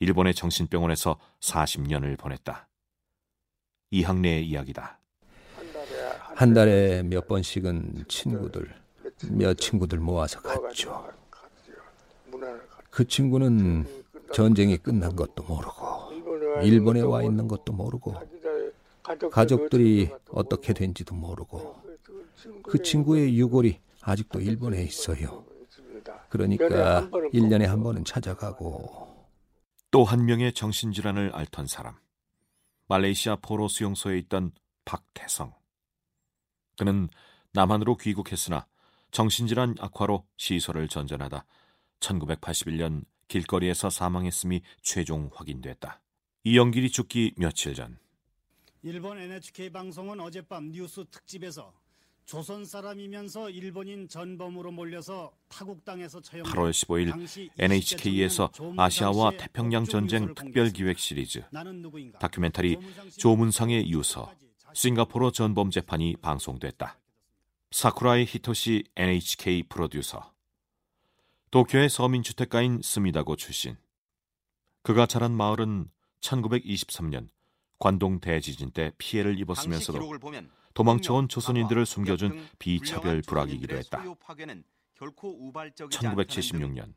[0.00, 2.68] 일본의 정신병원에서 40년을 보냈다.
[3.90, 4.98] 이학래의 이야기다.
[6.36, 8.70] 한 달에 몇 번씩은 친구들,
[9.30, 11.08] 몇 친구들 모아서 갔죠.
[12.90, 13.86] 그 친구는
[14.34, 18.14] 전쟁이 끝난 것도 모르고 일본에 와 있는 것도 모르고
[19.30, 21.80] 가족들이 어떻게 된지도 모르고
[22.64, 25.42] 그 친구의 유골이 아직도 일본에 있어요.
[26.28, 29.06] 그러니까 1년에 한 번은 찾아가고.
[29.90, 31.94] 또한 명의 정신질환을 앓던 사람.
[32.88, 34.52] 말레이시아 포로 수용소에 있던
[34.84, 35.54] 박태성
[36.76, 37.08] 그는
[37.52, 38.66] 남한으로 귀국했으나
[39.10, 41.44] 정신질환 악화로 시설을 전전하다
[42.00, 46.00] 1981년 길거리에서 사망했음이 최종 확인됐다.
[46.44, 47.98] 이영길이 죽기 며칠 전.
[48.82, 51.72] 일본 NHK 방송은 어젯밤 뉴스 특집에서
[52.24, 60.70] 조선 사람이면서 일본인 전범으로 몰려서 타국 땅에서 처형 8월 15일 NHK에서 아시아와 태평양 전쟁 특별
[60.70, 61.42] 기획 시리즈.
[62.18, 62.78] 다큐멘터리
[63.16, 64.32] 조문상의 유서
[64.76, 66.98] 싱가포르 전범 재판이 방송됐다.
[67.70, 70.34] 사쿠라이 히토시 NHK 프로듀서
[71.50, 73.78] 도쿄의 서민주택가인 스미다고 출신
[74.82, 77.28] 그가 자란 마을은 1923년
[77.78, 80.12] 관동 대지진 때 피해를 입었으면서도
[80.74, 84.04] 도망쳐온 조선인들을 숨겨준 비차별 불악이기도 했다.
[84.98, 86.92] 1976년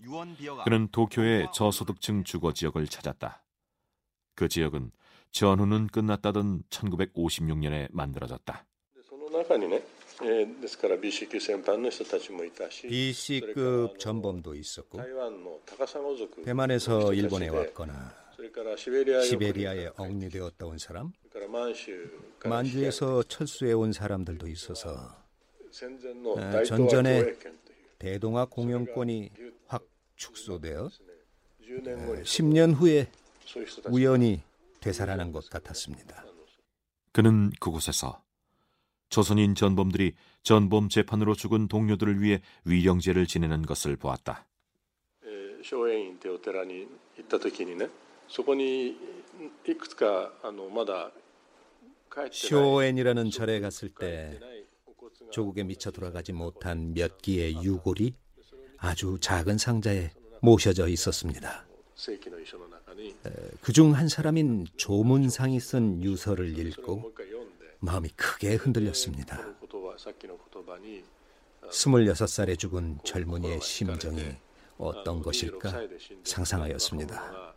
[0.66, 3.42] 그는 도쿄의 저소득층 주거 지역을 찾았다.
[4.36, 4.92] 그 지역은
[5.32, 8.66] 전후는 끝났다던 1956년에 만들어졌다.
[12.90, 15.00] BC급 전범도 있었고
[16.44, 18.14] 대만에서 일본에 왔거나
[19.24, 21.12] 시베리아에 억류되었다 온 사람,
[22.44, 25.16] 만주에서 철수해 온 사람들도 있어서
[26.66, 27.34] 전전에
[27.98, 29.32] 대동아 공영권이
[29.68, 30.90] 확 축소되어
[32.24, 33.08] 10년 후에
[33.90, 34.42] 우연히
[34.80, 36.26] 되살아난 것 같았습니다.
[37.12, 38.24] 그는 그곳에서
[39.10, 40.14] 조선인 전범들이
[40.44, 44.48] 전범 재판으로 죽은 동료들을 위해 위령제를 지내는 것을 보았다.
[52.32, 54.40] 쇼엔이라는 절에 갔을 때
[55.32, 58.14] 조국에 미쳐 돌아가지 못한 몇 기의 유골이
[58.78, 60.12] 아주 작은 상자에
[60.42, 61.69] 모셔져 있었습니다.
[63.62, 67.14] 그중 한 사람인 조문상이 쓴 유서를 읽고
[67.80, 69.46] 마음이 크게 흔들렸습니다.
[71.70, 74.36] 26살에 죽은 젊은이의 심정이
[74.78, 75.82] 어떤 것일까
[76.24, 77.54] 상상하였습니다.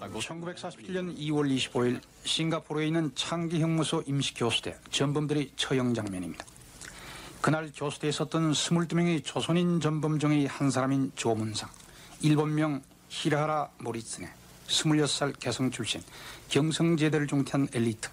[0.00, 6.44] 1947년 2월 25일 싱가포르에 있는 창기 형무소 임시 교수대 전범들의 처형 장면입니다.
[7.40, 11.70] 그날 교수대에 있었던 22명의 조선인 전범 중의 한 사람인 조문상,
[12.20, 14.28] 일본명 히라하라 모리츠네,
[14.66, 16.02] 26살 개성 출신,
[16.50, 18.10] 경성제대를 중퇴한 엘리트.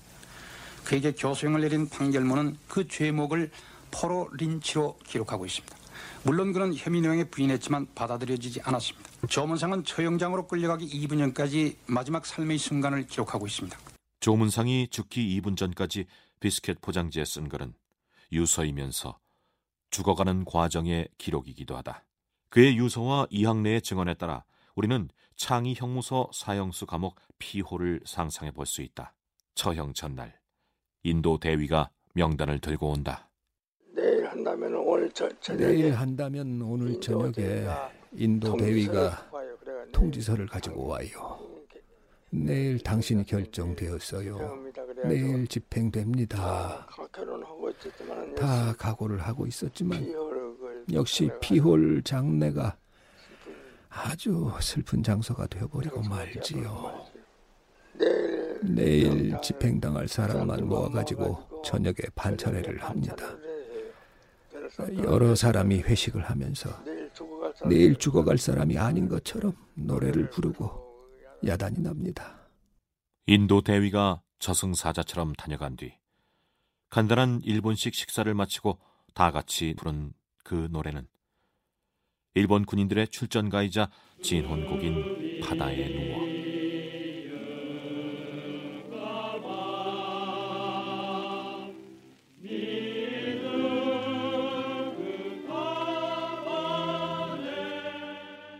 [0.85, 3.51] 그에게 교수형을 내린 판결문은 그 죄목을
[3.91, 5.75] 포로 린치로 기록하고 있습니다.
[6.23, 9.09] 물론 그는 혐의 내용에 부인했지만 받아들여지지 않았습니다.
[9.27, 13.77] 조문상은 처형장으로 끌려가기 2분 전까지 마지막 삶의 순간을 기록하고 있습니다.
[14.21, 16.05] 조문상이 죽기 2분 전까지
[16.39, 17.73] 비스켓 포장지에 쓴 글은
[18.31, 19.19] 유서이면서
[19.91, 22.03] 죽어가는 과정의 기록이기도 하다.
[22.49, 24.43] 그의 유서와 이학내의 증언에 따라
[24.75, 29.13] 우리는 창의 형무소 사형수 감옥 피호를 상상해 볼 수 있다.
[29.55, 30.39] 처형 전날
[31.03, 33.29] 인도 대위가 명단을 들고 온다.
[33.95, 37.65] 내일 한다면 오늘 저, 저녁에 내일 한다면 오늘 저녁에
[38.13, 39.29] 인도 대위가
[39.91, 41.39] 통지서를 가지고 와요.
[42.29, 44.37] 내일 당신이 결정되었어요.
[45.05, 46.87] 내일 집행됩니다.
[48.35, 50.07] 다 각오를 하고 있었지만
[50.93, 52.77] 역시 피홀 장례가
[53.89, 57.05] 아주 슬픈 장소가 되어버리고 말지요.
[58.63, 63.25] 내일 집행당할 사람만 모아가지고 저녁에 반차례를 합니다.
[64.97, 66.69] 여러 사람이 회식을 하면서
[67.65, 70.69] 내일 죽어갈 사람이 아닌 것처럼 노래를 부르고
[71.45, 72.37] 야단이 납니다.
[73.25, 75.97] 인도 대위가 저승사자처럼 다녀간 뒤
[76.89, 78.79] 간단한 일본식 식사를 마치고
[79.13, 81.07] 다 같이 부른 그 노래는
[82.35, 83.89] 일본 군인들의 출전가이자
[84.21, 86.27] 진혼곡인 바다에 누워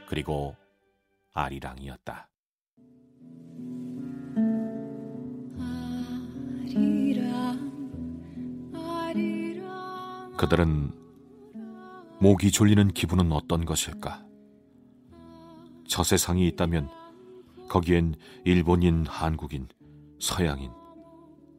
[0.08, 0.56] 그리고
[1.34, 2.30] 아리랑이었다.
[10.38, 10.92] 그들은
[12.20, 14.24] 목이 졸리는 기분은 어떤 것일까?
[15.88, 16.90] 저 세상이 있다면
[17.68, 19.68] 거기엔 일본인, 한국인,
[20.20, 20.72] 서양인,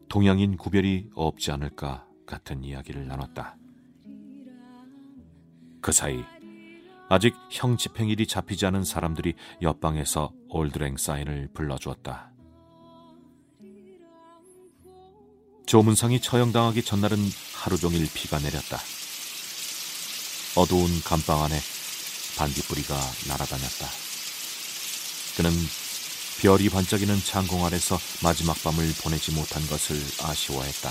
[0.09, 3.57] 동양인 구별이 없지 않을까 같은 이야기를 나눴다.
[5.81, 6.23] 그 사이
[7.09, 12.33] 아직 형 집행일이 잡히지 않은 사람들이 옆방에서 올드랭 사인을 불러주었다.
[15.69, 18.83] 조문상이 처형당하기 전날은 하루 종일 비가 내렸다.
[20.55, 21.63] 어두운 감방 안에
[22.37, 23.91] 반딧불이가 날아다녔다.
[25.37, 25.53] 그는
[26.41, 30.91] 별이 반짝이는 창공 아래서 마지막 밤을 보내지 못한 것을 아쉬워했다.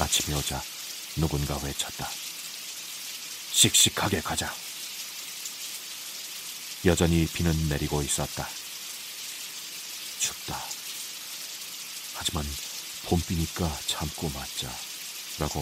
[0.00, 0.62] 아침이 오자
[1.16, 2.06] 누군가 외쳤다.
[3.52, 4.54] 씩씩하게 가자.
[6.84, 8.46] 여전히 비는 내리고 있었다.
[10.18, 10.75] 춥다.
[12.16, 12.44] 하지만
[13.08, 14.68] 봄비니까 참고 맞자.
[15.38, 15.60] 라고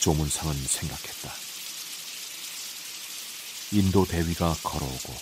[0.00, 1.30] 조문상은 생각했다.
[3.72, 5.12] 인도 대위가 걸어오고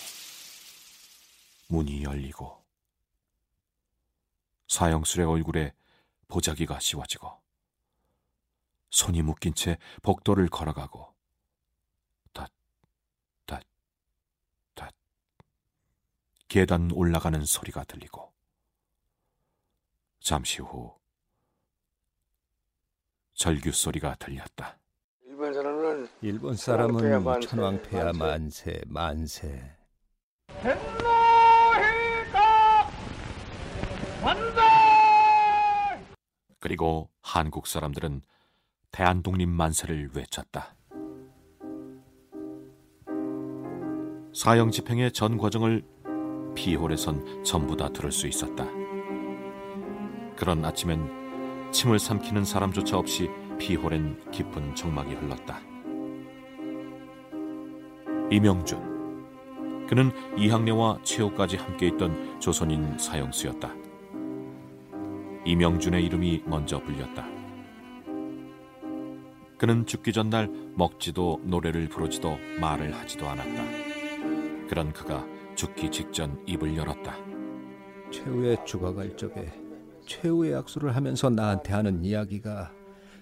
[1.69, 2.63] 문이 열리고
[4.69, 5.75] 사형술의 얼굴에
[6.29, 7.41] 보자기가 씌워지고
[8.91, 11.15] 손이 묶인 채 복도를 걸어가고
[12.33, 12.51] 닷,
[13.47, 13.63] 닷,
[14.75, 14.95] 닷
[16.49, 18.32] 계단 올라가는 소리가 들리고
[20.23, 20.95] 잠시 후
[23.35, 24.79] 절규 소리가 들렸다.
[25.27, 29.77] 일본 사람은 일본 사람은 천왕폐하 만세 만세.
[36.61, 38.23] 그리고 한국 사람들은
[38.93, 40.77] 대한독립 만세를 외쳤다.
[44.33, 45.83] 사형 집행의 전 과정을
[46.55, 48.82] 피홀에선 전부 다 들을 수 있었다.
[50.37, 55.61] 그런 아침엔 침을 삼키는 사람조차 없이 피홀엔 깊은 정막이 흘렀다.
[58.31, 59.87] 이명준.
[59.87, 63.75] 그는 이학래와 최호까지 함께 있던 조선인 사형수였다.
[65.45, 67.27] 이명준의 이름이 먼저 불렸다.
[69.59, 73.63] 그는 죽기 전날 먹지도 노래를 부르지도 말을 하지도 않았다.
[74.69, 77.15] 그런 그가 죽기 직전 입을 열었다.
[78.11, 79.62] 최후의 죽어갈 적에
[80.07, 82.73] 최후의 약수를 하면서 나한테 하는 이야기가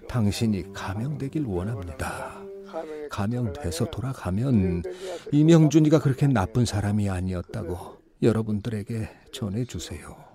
[0.07, 2.41] 당신이 가명되길 원합니다.
[3.09, 4.83] 가명돼서 돌아가면
[5.31, 10.31] 이명준이가 그렇게 나쁜 사람이 아니었다고 여러분들에게 전해주세요.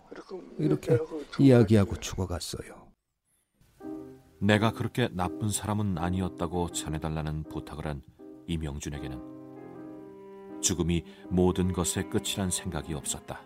[0.58, 0.98] 이렇게
[1.38, 2.86] 이야기하고 죽어갔어요.
[4.38, 8.02] 내가 그렇게 나쁜 사람은 아니었다고 전해달라는 부탁을 한
[8.46, 9.36] 이명준에게는
[10.60, 13.40] 죽음이 모든 것의 끝이란 생각이 없었다.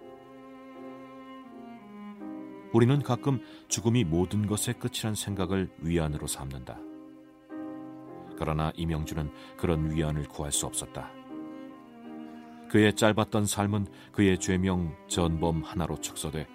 [2.73, 6.79] 우리는 가끔 죽음이 모든 것의 끝이란 생각을 위안으로 삼는다.
[8.37, 11.11] 그러나 이명준은 그런 위안을 구할 수 없었다.
[12.71, 16.47] 그의 짧았던 삶은 그의 죄명 전범 하나로 축소돼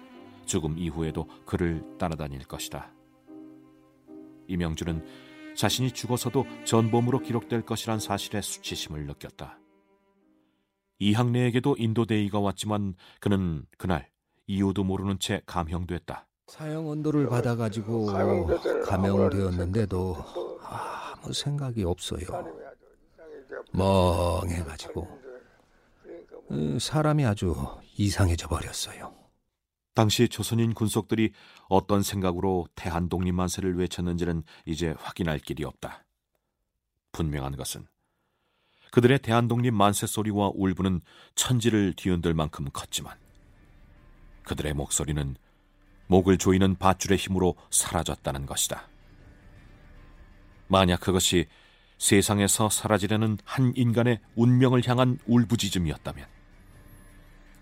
[0.46, 2.90] 죽음 이후에도 그를 따라다닐 것이다.
[4.48, 5.04] 이명준은
[5.54, 9.58] 자신이 죽어서도 전범으로 기록될 것이란 사실에 수치심을 느꼈다.
[10.98, 14.08] 이학래에게도 인도대의가 왔지만 그는 그날
[14.46, 16.26] 이유도 모르는 채 감형됐다.
[16.46, 18.06] 사형 언도를 받아가지고
[18.84, 20.16] 감형되었는데도
[20.62, 22.26] 아무 생각이 없어요.
[23.72, 25.08] 멍해가지고
[26.78, 27.54] 사람이 아주
[27.96, 29.12] 이상해져 버렸어요.
[29.94, 31.32] 당시 조선인 군속들이
[31.68, 36.04] 어떤 생각으로 태한 독립 만세를 외쳤는지는 이제 확인할 길이 없다.
[37.12, 37.86] 분명한 것은
[38.92, 41.00] 그들의 대한 독립 만세 소리와 울분은
[41.34, 43.18] 천지를 뒤흔들 만큼 컸지만
[44.46, 45.36] 그들의 목소리는
[46.06, 48.88] 목을 조이는 밧줄의 힘으로 사라졌다는 것이다.
[50.68, 51.46] 만약 그것이
[51.98, 56.26] 세상에서 사라지려는 한 인간의 운명을 향한 울부짖음이었다면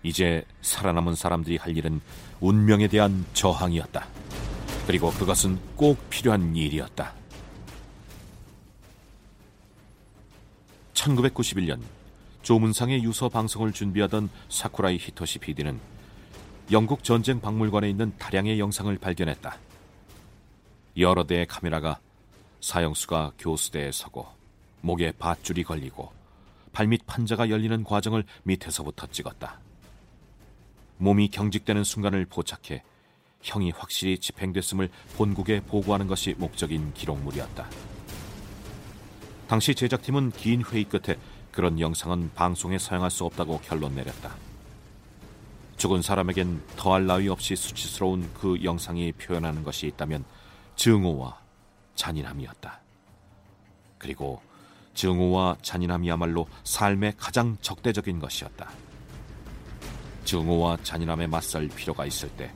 [0.03, 1.99] 이제 살아남은 사람들이 할 일은
[2.39, 4.07] 운명에 대한 저항이었다.
[4.85, 7.13] 그리고 그것은 꼭 필요한 일이었다.
[10.93, 11.81] 1991년
[12.43, 15.79] 조문상의 유서 방송을 준비하던 사쿠라이 히토시 PD는
[16.71, 19.55] 영국 전쟁 박물관에 있는 다량의 영상을 발견했다.
[20.97, 21.99] 여러 대의 카메라가
[22.59, 24.27] 사형수가 교수대에 서고
[24.81, 26.11] 목에 밧줄이 걸리고
[26.73, 29.59] 발밑 판자가 열리는 과정을 밑에서부터 찍었다.
[30.97, 32.81] 몸이 경직되는 순간을 포착해
[33.43, 37.69] 형이 확실히 집행됐음을 본국에 보고하는 것이 목적인 기록물이었다.
[39.47, 41.17] 당시 제작팀은 긴 회의 끝에
[41.51, 44.44] 그런 영상은 방송에 사용할 수 없다고 결론 내렸다.
[45.77, 50.23] 죽은 사람에겐 더할 나위 없이 수치스러운 그 영상이 표현하는 것이 있다면
[50.75, 51.37] 증오와
[51.95, 52.79] 잔인함이었다.
[53.97, 54.41] 그리고
[54.93, 58.69] 증오와 잔인함이야말로 삶의 가장 적대적인 것이었다.
[60.23, 62.51] 증오와 잔인함에 맞설 필요가 있을 때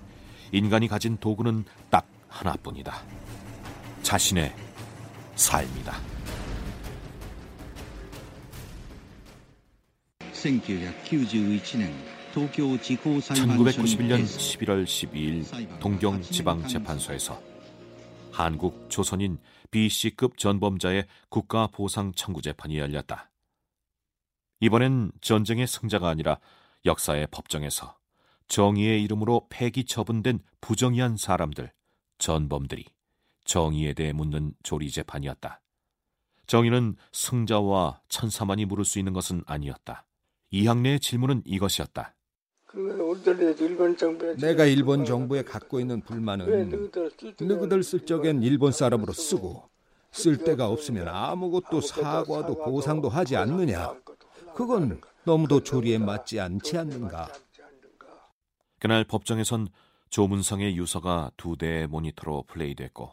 [0.52, 3.04] 인간이 가진 도구는 딱 하나뿐이다.
[4.02, 4.56] 자신의
[5.36, 6.00] 삶이다.
[10.34, 12.19] 1991년
[14.38, 17.42] 11월 12일 동경지방재판소에서
[18.32, 19.40] 한국 조선인
[19.72, 23.32] B씨급 전범자의 국가보상 청구 재판이 열렸다.
[24.60, 26.40] 이번엔 전쟁의 승자가 아니라
[26.86, 27.98] 역사의 법정에서
[28.48, 31.72] 정의의 이름으로 폐기 처분된 부정의한 사람들,
[32.20, 32.86] 전범들이
[33.46, 35.62] 정의에 대해 묻는 조리 재판이었다.
[36.46, 40.06] 정의는 승자와 천사만이 물을 수 있는 것은 아니었다.
[40.52, 42.16] 이학래의 질문은 이것이었다.
[44.38, 46.70] 내가 일본 정부에 갖고 있는 불만은
[47.40, 49.70] 너희들 쓸 적엔 일본 사람으로 쓰고
[50.12, 53.96] 쓸 데가 없으면 아무것도 사과도 보상도 하지 않느냐.
[54.54, 57.32] 그건 너무도 조리에 맞지 않지 않는가.
[58.80, 59.68] 그날 법정에선
[60.10, 63.12] 조문성의 유서가 두 대의 모니터로 플레이됐고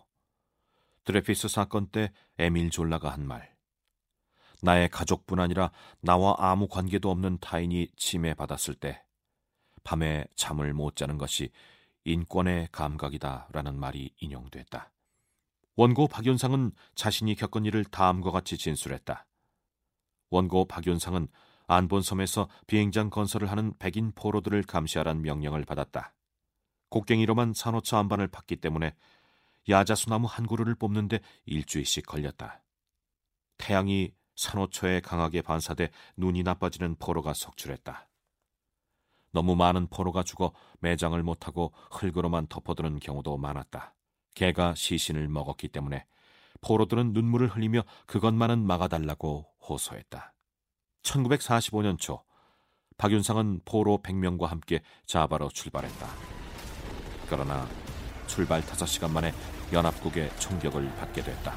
[1.05, 3.55] 드레피스 사건 때 에밀 졸라가 한 말.
[4.63, 9.03] 나의 가족뿐 아니라 나와 아무 관계도 없는 타인이 침해받았을 때
[9.87, 11.51] 밤에 잠을 못 자는 것이
[12.03, 14.91] 인권의 감각이다라는 말이 인용됐다.
[15.77, 19.27] 원고 박윤상은 자신이 겪은 일을 다음과 같이 진술했다.
[20.31, 21.29] 원고 박윤상은
[21.69, 26.15] 안본섬에서 비행장 건설을 하는 백인 포로들을 감시하라는 명령을 받았다.
[26.89, 28.93] 곡괭이로만 산호초 안반을 팠기 때문에
[29.69, 32.61] 야자수나무 한 그루를 뽑는데 일주일씩 걸렸다.
[33.57, 38.09] 태양이 산호초에 강하게 반사돼 눈이 나빠지는 포로가 속출했다.
[39.37, 43.95] 너무 많은 포로가 죽어 매장을 못하고 흙으로만 덮어두는 경우도 많았다.
[44.35, 46.07] 개가 시신을 먹었기 때문에
[46.63, 50.33] 포로들은 눈물을 흘리며 그것만은 막아달라고 호소했다.
[51.03, 52.25] 1945년 초
[52.97, 56.07] 박윤상은 포로 100명과 함께 자바로 출발했다.
[57.29, 57.69] 그러나
[58.27, 59.35] 출발 5시간 만에
[59.71, 61.55] 연합국의 총격을 받게 됐다.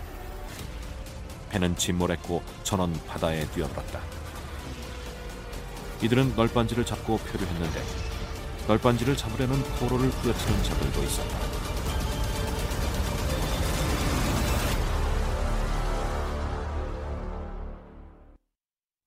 [1.49, 4.28] 배는 침몰했고 전원 바다에 뛰어들었다.
[6.01, 7.79] 이들은 널빤지를 잡고 표류했는데
[8.67, 11.39] 널빤지를 잡으려는 포로를 후려치는 자들도 있었다.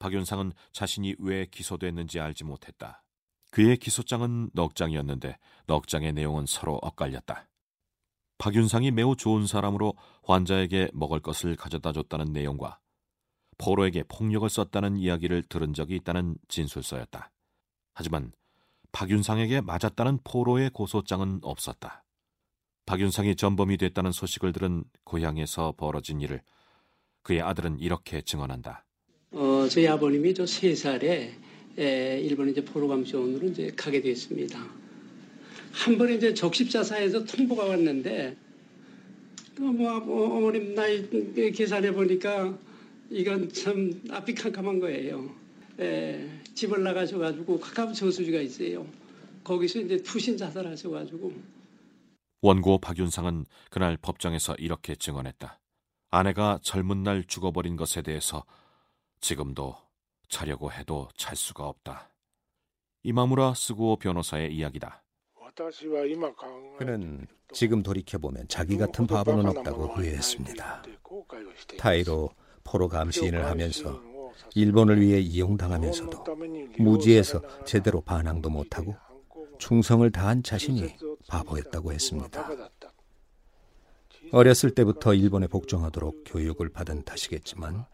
[0.00, 3.04] 박윤상은 자신이 왜 기소됐는지 알지 못했다.
[3.52, 7.48] 그의 기소장은 넉 장이었는데 넉 장의 내용은 서로 엇갈렸다.
[8.38, 12.80] 박윤상이 매우 좋은 사람으로 환자에게 먹을 것을 가져다 줬다는 내용과
[13.62, 17.30] 포로에게 폭력을 썼다는 이야기를 들은 적이 있다는 진술서였다.
[17.94, 18.32] 하지만
[18.90, 22.04] 박윤상에게 맞았다는 포로의 고소장은 없었다.
[22.86, 26.42] 박윤상이 전범이 됐다는 소식을 들은 고향에서 벌어진 일을
[27.22, 28.84] 그의 아들은 이렇게 증언한다.
[29.30, 31.32] 어, 저희 아버님이 저 세 살에
[31.78, 34.58] 에, 일본 이제 포로감시원으로 이제 가게 됐습니다.
[35.72, 38.36] 한 번에 이제 적십자사에서 통보가 왔는데
[39.54, 41.08] 그뭐 뭐, 어머님 나이
[41.52, 42.58] 계산해 보니까
[43.12, 45.28] 이건 참 앞이 캄캄한 거예요.
[45.78, 48.86] 에, 집을 나가셔가지고 가까운 저수지가 있어요.
[49.44, 51.32] 거기서 이제 투신 자살하셔가지고
[52.40, 55.60] 원고 박윤상은 그날 법정에서 이렇게 증언했다.
[56.10, 58.44] 아내가 젊은 날 죽어버린 것에 대해서
[59.20, 59.76] 지금도
[60.28, 62.08] 자려고 해도 잘 수가 없다.
[63.02, 65.02] 이마무라 스구오 변호사의 이야기다.
[66.78, 70.82] 그는 지금 돌이켜보면 자기 같은 바보는 없다고 후회했습니다.
[71.78, 72.30] 타이로
[72.64, 74.00] 포로 감시인을 하면서
[74.54, 76.24] 일본을 위해 이용당하면서도
[76.78, 78.96] 무지에서 제대로 반항도 못하고
[79.58, 80.96] 충성을 다한 자신이
[81.28, 82.48] 바보였다고 했습니다.
[84.32, 87.84] 어렸을 때부터 일본에 복종하도록 교육을 받은 탓이겠지만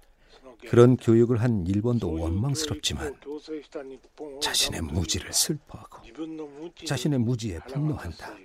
[0.69, 3.17] 그런 교육을 한 일본도 원망스럽지만
[4.41, 6.03] 자신의 무지를 슬퍼하고
[6.85, 8.37] 자신의 무지에 분노한다.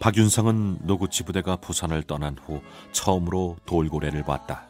[0.00, 4.64] 박윤상은 노구치 부대가 부산을 떠난 후 처음으로 돌고래를 봤다.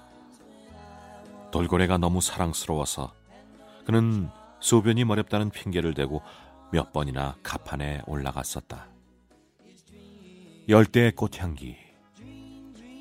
[1.52, 3.12] 돌고래가 너무 사랑스러워서
[3.86, 4.28] 그는
[4.58, 6.20] 소변이 머렵다는 핑계를 대고
[6.72, 8.88] 몇 번이나 가판에 올라갔었다.
[10.68, 11.76] 열대의 꽃향기,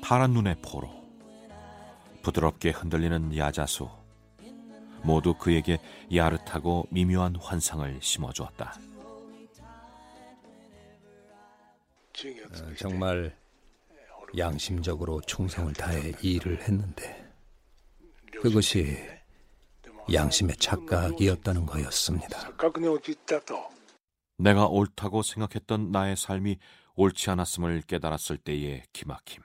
[0.00, 0.88] 파란 눈의 포로,
[2.22, 3.88] 부드럽게 흔들리는 야자수,
[5.02, 5.78] 모두 그에게
[6.14, 8.89] 야릇하고 미묘한 환상을 심어주었다.
[12.76, 13.36] 정말
[14.36, 17.30] 양심적으로 충성을 다해 일을 했는데
[18.40, 18.96] 그것이
[20.12, 22.56] 양심의 착각이었다는 거였습니다.
[24.38, 26.58] 내가 옳다고 생각했던 나의 삶이
[26.96, 29.42] 옳지 않았음을 깨달았을 때의 기막힘.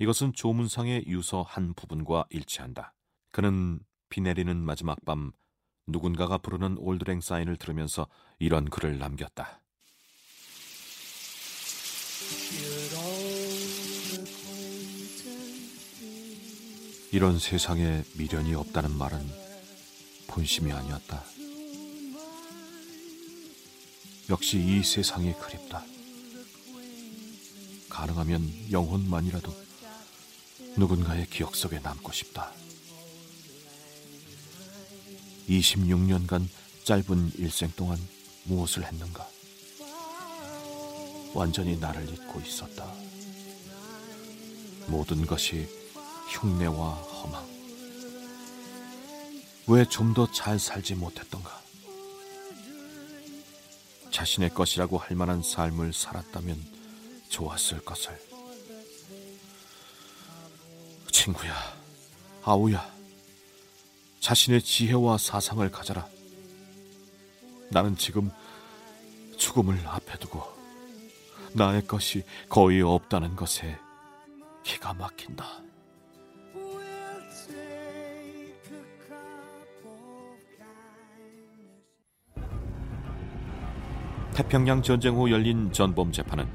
[0.00, 2.94] 이것은 조문상의 유서 한 부분과 일치한다.
[3.32, 5.32] 그는 비 내리는 마지막 밤
[5.86, 8.06] 누군가가 부르는 올드랭 사인을 들으면서
[8.38, 9.57] 이런 글을 남겼다.
[17.10, 19.18] 이런 세상에 미련이 없다는 말은
[20.26, 21.24] 본심이 아니었다.
[24.28, 25.84] 역시 이 세상이 그립다.
[27.88, 29.52] 가능하면 영혼만이라도
[30.76, 32.52] 누군가의 기억 속에 남고 싶다.
[35.48, 36.46] 26년간
[36.84, 37.98] 짧은 일생 동안
[38.44, 39.37] 무엇을 했는가?
[41.38, 42.84] 완전히 나를 잊고 있었다.
[44.88, 45.68] 모든 것이
[46.30, 47.46] 흉내와 허망.
[49.68, 51.62] 왜 좀 더 잘 살지 못했던가?
[54.10, 56.60] 자신의 것이라고 할 만한 삶을 살았다면
[57.28, 58.18] 좋았을 것을.
[61.12, 61.54] 친구야,
[62.42, 62.92] 아우야,
[64.18, 66.08] 자신의 지혜와 사상을 가져라.
[67.70, 68.32] 나는 지금
[69.36, 70.57] 죽음을 앞에 두고
[71.54, 73.78] 나의 것이 거의 없다는 것에
[74.62, 75.44] 기가 막힌다.
[84.34, 86.46] 태평양 전쟁 후 열린 전범 재판은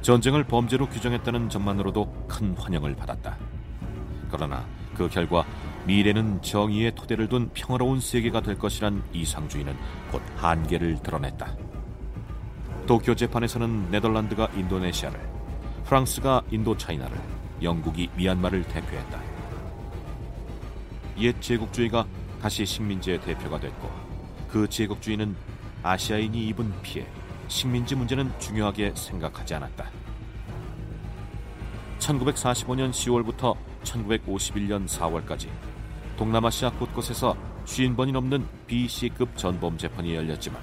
[0.00, 3.36] 전쟁을 범죄로 규정했다는 점만으로도 큰 환영을 받았다.
[4.30, 5.44] 그러나 그 결과
[5.86, 9.74] 미래는 정의의 토대를 둔 평화로운 세계가 될 것이란 이상주의는
[10.12, 11.63] 곧 한계를 드러냈다.
[12.86, 15.18] 도쿄 재판에서는 네덜란드가 인도네시아를,
[15.86, 17.18] 프랑스가 인도차이나를,
[17.62, 19.22] 영국이 미얀마를 대표했다.
[21.20, 22.06] 옛 제국주의가
[22.42, 23.90] 다시 식민지의 대표가 됐고
[24.50, 25.34] 그 제국주의는
[25.82, 27.06] 아시아인이 입은 피해,
[27.48, 29.88] 식민지 문제는 중요하게 생각하지 않았다.
[32.00, 35.48] 1945년 10월부터 1951년 4월까지
[36.18, 40.60] 동남아시아 곳곳에서 50번이 넘는 BC급 전범 재판이 열렸지만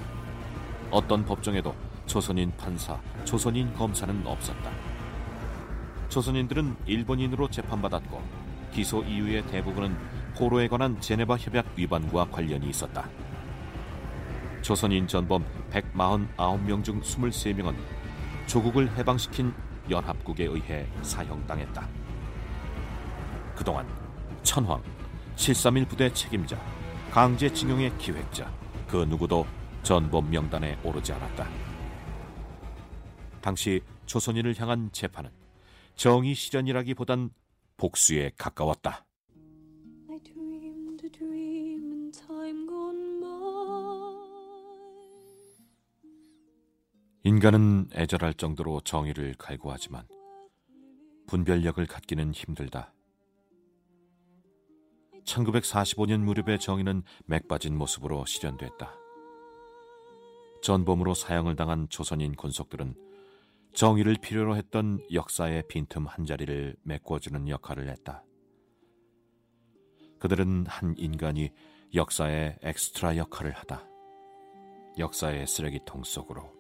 [0.91, 1.73] 어떤 법정에도
[2.11, 4.69] 조선인 판사, 조선인 검사는 없었다.
[6.09, 8.21] 조선인들은 일본인으로 재판받았고
[8.73, 9.95] 기소 이유의 대부분은
[10.35, 13.07] 포로에 관한 제네바 협약 위반과 관련이 있었다.
[14.61, 17.75] 조선인 전범 149명 중 23명은
[18.45, 19.53] 조국을 해방시킨
[19.89, 21.87] 연합국에 의해 사형당했다.
[23.55, 23.87] 그동안
[24.43, 24.83] 천황,
[25.37, 26.59] 731 부대 책임자,
[27.11, 28.51] 강제징용의 기획자,
[28.85, 29.47] 그 누구도
[29.81, 31.70] 전범 명단에 오르지 않았다.
[33.41, 35.31] 당시 조선인을 향한 재판은
[35.95, 37.31] 정의 실현이라기보단
[37.77, 39.05] 복수에 가까웠다.
[47.23, 50.07] 인간은 애절할 정도로 정의를 갈구하지만
[51.27, 52.93] 분별력을 갖기는 힘들다.
[55.25, 58.95] 1945년 무렵의 정의는 맥빠진 모습으로 실현됐다.
[60.63, 63.10] 전범으로 사형을 당한 조선인 군속들은
[63.73, 68.23] 정의를 필요로 했던 역사의 빈틈 한 자리를 메꿔주는 역할을 했다.
[70.19, 71.51] 그들은 한 인간이
[71.95, 73.87] 역사의 엑스트라 역할을 하다.
[74.97, 76.53] 역사의 쓰레기통 속으로,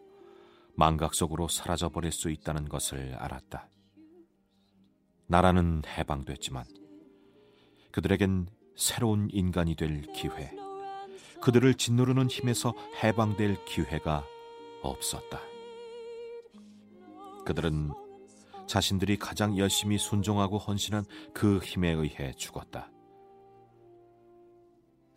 [0.75, 3.69] 망각 속으로 사라져버릴 수 있다는 것을 알았다.
[5.27, 6.65] 나라는 해방됐지만
[7.91, 10.51] 그들에겐 새로운 인간이 될 기회,
[11.41, 14.25] 그들을 짓누르는 힘에서 해방될 기회가
[14.81, 15.50] 없었다.
[17.45, 17.91] 그들은
[18.67, 22.89] 자신들이 가장 열심히 순종하고 헌신한 그 힘에 의해 죽었다.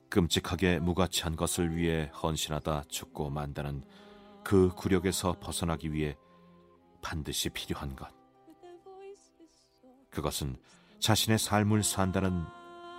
[0.08, 3.84] 끔찍하게 무가치한 것을 위해 헌신하다 죽고 만다는
[4.44, 6.16] 그 굴욕에서 벗어나기 위해
[7.02, 8.08] 반드시 필요한 것.
[10.10, 10.56] 그것은
[11.00, 12.44] 자신의 삶을 산다는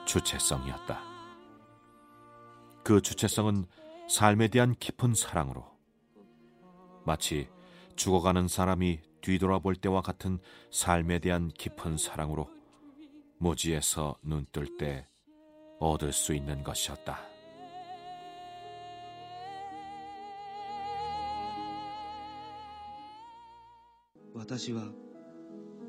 [0.06, 1.00] 주체성이었다.
[2.84, 3.66] 그 주체성은
[4.10, 5.66] 삶에 대한 깊은 사랑으로
[7.06, 7.50] 마치
[7.96, 10.39] 죽어가는 사람이 뒤돌아볼 때와 같은
[10.71, 12.49] 삶에 대한 깊은 사랑으로
[13.39, 15.07] 무지에서 눈 뜰 때
[15.81, 17.19] 얻을 수 있는 것이었다.
[24.35, 24.83] 私は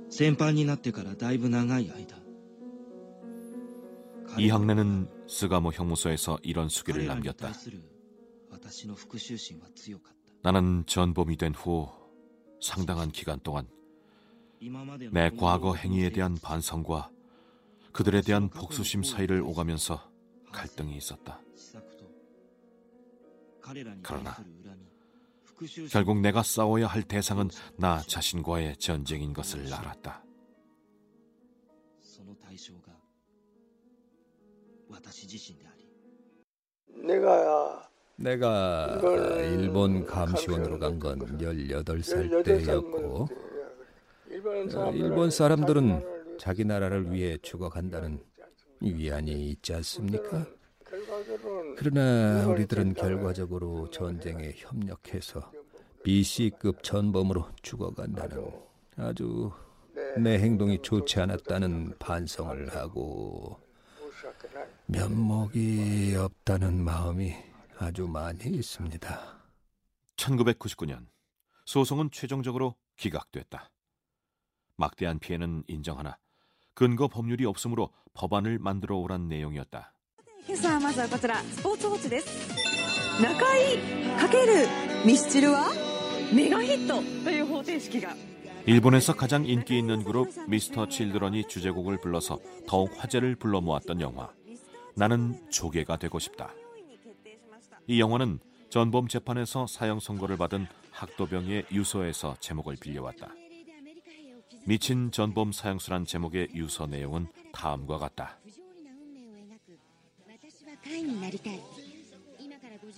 [0.09, 2.21] 先輩になってからだいぶ長い間
[4.37, 7.51] 이학래는 스가모 형무소에서 이런 수기를 남겼다.
[10.41, 11.89] 나는 전범이 된 후
[12.60, 13.68] 상당한 기간 동안
[15.12, 17.10] 내 과거 행위에 대한 반성과
[17.92, 20.10] 그들에 대한 복수심 사이를 오가면서
[20.52, 21.40] 갈등이 있었다.
[24.02, 24.36] 그러나
[25.90, 30.22] 결국 내가 싸워야 할 대상은 나 자신과의 전쟁인 것을 알았다.
[36.86, 38.98] 내가 내가
[39.42, 43.28] 일본 감시원으로 간 건 18살 때였고
[44.94, 48.18] 일본 사람들은 자기 나라를 위해 죽어간다는
[48.80, 50.46] 위안이 있지 않습니까?
[51.76, 55.50] 그러나 우리들은 결과적으로 전쟁에 협력해서
[56.02, 58.50] BC급 전범으로 죽어간다는
[58.96, 59.50] 아주
[60.18, 63.58] 내 행동이 좋지 않았다는 반성을 하고
[64.86, 67.34] 면목이 없다는 마음이
[67.77, 69.41] 아주 많이 있습니다.
[70.17, 71.07] 1999년
[71.65, 73.71] 소송은 최종적으로 기각됐다.
[74.77, 76.17] 막대한 피해는 인정하나
[76.73, 79.93] 근거 법률이 없으므로 법안을 만들어 오란 내용이었다.
[80.47, 83.77] 今朝はまずはこちらスポーツウォッチです中井
[84.19, 84.67] かける
[85.05, 85.69] ミスチルは
[86.33, 88.15] メガヒットという方程式が
[88.65, 94.31] 일본에서 가장 인기 있는 그룹 미스터 칠드런이 주제곡을 불러서 더욱 화제를 불러 모았던 영화
[94.95, 96.53] 나는 조개가 되고 싶다.
[97.88, 103.28] 이 영화는 전범 재판에서 사형 선고를 받은 학도병의 유서에서 제목을 빌려왔다.
[104.66, 108.38] 미친 전범 사형수란 제목의 유서 내용은 다음과 같다.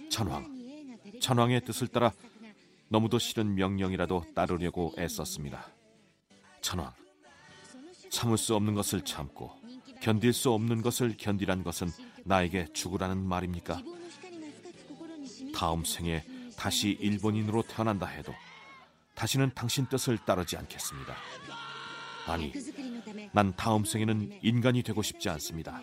[0.08, 0.46] 천황,
[1.20, 2.12] 천황의 뜻을 따라
[2.88, 5.68] 너무도 싫은 명령이라도 따르려고 애썼습니다.
[6.62, 6.92] 천왕,
[8.10, 9.52] 참을 수 없는 것을 참고
[10.00, 11.88] 견딜 수 없는 것을 견디란 것은
[12.24, 13.82] 나에게 죽으라는 말입니까?
[15.58, 16.24] 다음 생에
[16.56, 18.32] 다시 일본인으로 태어난다 해도
[19.16, 21.16] 다시는 당신 뜻을 따르지 않겠습니다.
[22.28, 22.52] 아니,
[23.32, 25.80] 난 다음 생에는 인간이 되고 싶지 않습니다.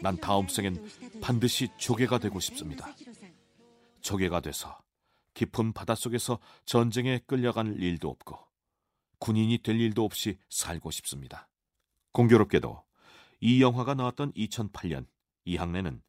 [0.00, 0.88] 난 다음 생엔
[1.20, 2.94] 반드시 조개가 되고 싶습니다.
[4.00, 4.78] 조개가 돼서
[5.34, 8.38] 깊은 바닷속에서 전쟁에 끌려갈 일도 없고
[9.18, 11.50] 군인이 될 일도 없이 살고 싶습니다.
[12.12, 12.82] 공교롭게도
[13.40, 15.06] 이 영화가 나왔던 2008년
[15.44, 16.00] 이학래는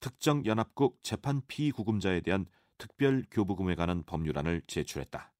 [0.00, 2.46] 특정 연합국 재판 피구금자에 대한
[2.78, 5.32] 특별 교부금에 관한 법률안을 제출했다.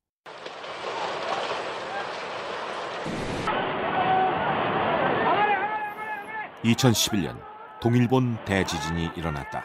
[6.65, 7.41] 2011년
[7.81, 9.65] 동일본 대지진이 일어났다.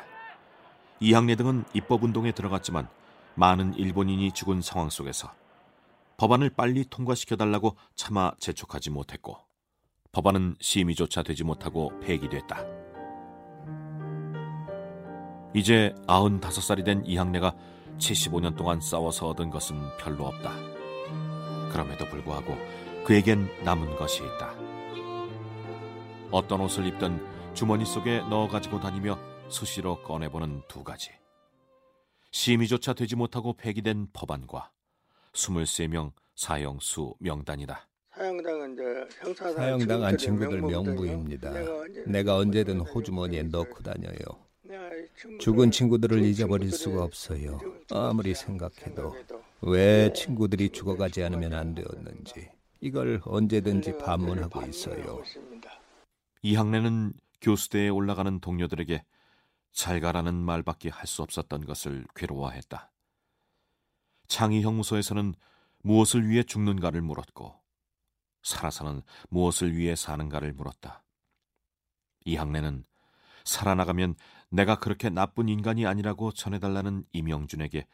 [1.00, 2.88] 이학래 등은 입법운동에 들어갔지만
[3.36, 5.34] 많은 일본인이 죽은 상황 속에서
[6.18, 9.38] 법안을 빨리 통과시켜달라고 차마 재촉하지 못했고
[10.12, 12.81] 법안은 심의조차 되지 못하고 폐기됐다.
[15.54, 17.54] 이제 95살이 된 이학래가
[17.97, 20.52] 75년 동안 싸워서 얻은 것은 별로 없다.
[21.72, 22.56] 그럼에도 불구하고
[23.06, 24.56] 그에겐 남은 것이 있다.
[26.32, 31.12] 어떤 옷을 입든 주머니 속에 넣어 가지고 다니며 수시로 꺼내보는 두 가지.
[32.32, 34.72] 심의조차 되지 못하고 폐기된 법안과
[35.34, 37.89] 23명 사형수 명단이다.
[38.16, 38.84] 사형당은 이제
[39.20, 41.52] 형사 사형당한 친구들 명부입니다.
[42.08, 44.51] 내가 언제든 호주머니에 넣고 다녀요.
[45.40, 47.60] 죽은 친구들을 잊어버릴 수가 없어요.
[47.92, 49.16] 아무리 생각해도
[49.62, 52.50] 왜 친구들이 죽어가지 않으면 안 되었는지
[52.80, 55.24] 이걸 언제든지 반문하고 있어요.
[56.42, 59.04] 이학래는 교수대에 올라가는 동료들에게
[59.72, 62.92] 잘 가라는 말밖에 할 수 없었던 것을 괴로워했다.
[64.28, 65.34] 창의 형무소에서는
[65.84, 67.60] 무엇을 위해 죽는가를 물었고
[68.44, 71.04] 살아서는 무엇을 위해 사는가를 물었다.
[72.26, 72.86] 이학래는
[73.44, 74.16] 살아나가면
[74.52, 77.88] 내가 그렇게 나쁜 인간이 아니라고 전해달라는 이명준에게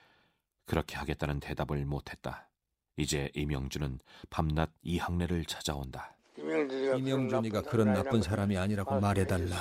[0.66, 2.49] 그렇게 하겠다는 대답을 못했다.
[2.97, 3.99] 이제 이명준은
[4.32, 6.18] 밤낮 이학래를 찾아온다.
[6.38, 9.55] 이명준이가 그런 나쁜 사람이 아니라고 말해달라.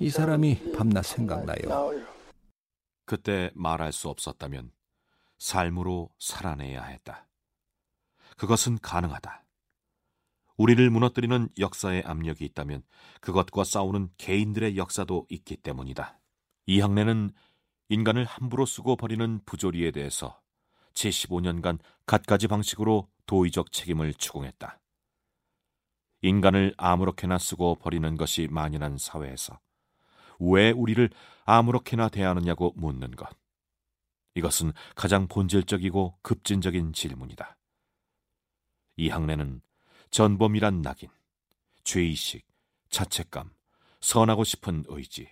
[0.00, 1.92] 이 사람이 밤낮 생각나요.
[3.06, 4.72] 그때 말할 수 없었다면
[5.38, 7.28] 삶으로 살아내야 했다.
[8.36, 9.44] 그것은 가능하다.
[10.56, 12.82] 우리를 무너뜨리는 역사의 압력이 있다면
[13.20, 16.18] 그것과 싸우는 개인들의 역사도 있기 때문이다.
[16.66, 17.32] 이학래는
[17.88, 20.40] 인간을 함부로 쓰고 버리는 부조리에 대해서
[20.94, 24.78] 75년간 갖가지 방식으로 도의적 책임을 추궁했다.
[26.22, 29.58] 인간을 아무렇게나 쓰고 버리는 것이 만연한 사회에서
[30.38, 31.10] 왜 우리를
[31.44, 33.28] 아무렇게나 대하느냐고 묻는 것.
[34.34, 37.56] 이것은 가장 본질적이고 급진적인 질문이다.
[38.96, 39.60] 이학래는
[40.10, 41.08] 전범이란 낙인,
[41.84, 42.46] 죄의식,
[42.88, 43.50] 자책감,
[44.00, 45.28] 선하고 싶은 의지,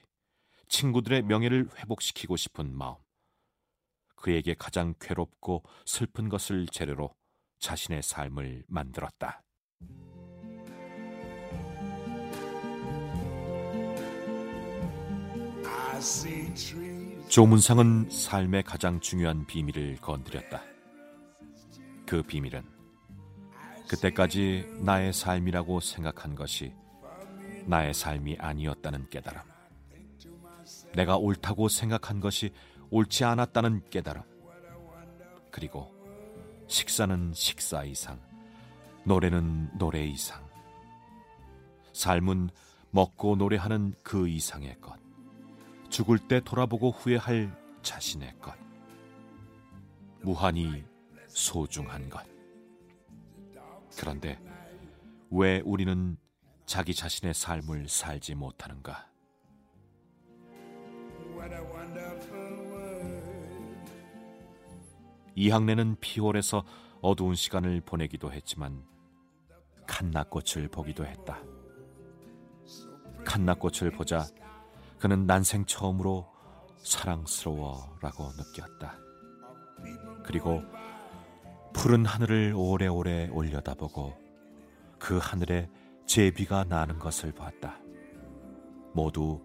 [0.70, 2.94] 친구들의 명예를 회복시키고 싶은 마음,
[4.14, 7.12] 그에게 가장 괴롭고 슬픈 것을 재료로
[7.58, 9.42] 자신의 삶을 만들었다.
[17.28, 20.62] 조문상은 삶의 가장 중요한 비밀을 건드렸다.
[22.06, 22.64] 그 비밀은
[23.88, 26.72] 그때까지 나의 삶이라고 생각한 것이
[27.66, 29.49] 나의 삶이 아니었다는 깨달음.
[30.95, 32.53] 내가 옳다고 생각한 것이
[32.91, 34.22] 옳지 않았다는 깨달음.
[35.51, 35.93] 그리고
[36.66, 38.20] 식사는 식사 이상,
[39.05, 40.49] 노래는 노래 이상.
[41.93, 42.51] 삶은
[42.91, 44.99] 먹고 노래하는 그 이상의 것.
[45.88, 48.55] 죽을 때 돌아보고 후회할 자신의 것.
[50.22, 50.84] 무한히
[51.26, 52.24] 소중한 것.
[53.99, 54.38] 그런데
[55.30, 56.16] 왜 우리는
[56.66, 59.09] 자기 자신의 삶을 살지 못하는가?
[65.34, 66.64] 이학래는 피홀에서
[67.01, 68.84] 어두운 시간을 보내기도 했지만
[69.86, 71.41] 칸나꽃을 보기도 했다.
[73.24, 74.26] 칸나꽃을 보자
[74.99, 76.28] 그는 난생 처음으로
[76.76, 78.99] 사랑스러워라고 느꼈다.
[80.24, 80.62] 그리고
[81.72, 84.14] 푸른 하늘을 오래오래 올려다보고
[84.99, 85.70] 그 하늘에
[86.05, 87.78] 제비가 나는 것을 봤다.
[88.93, 89.41] 모두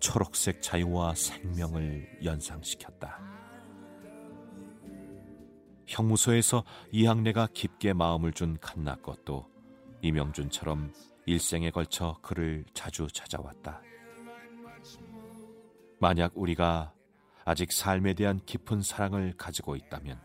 [0.00, 3.20] 초록색 자유와 생명을 연상시켰다.
[5.86, 9.46] 형무소에서 이학래가 깊게 마음을 준 칸나꽃도
[10.02, 10.92] 이명준처럼
[11.26, 13.82] 일생에 걸쳐 그를 자주 찾아왔다.
[15.98, 16.92] 만약 우리가
[17.44, 20.20] 아직 삶에 대한 깊은 사랑을 가지고 있다면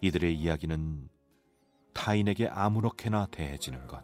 [0.00, 1.08] 이들의 이야기는
[1.92, 4.02] 타인에게 아무렇게나 대해지는 것,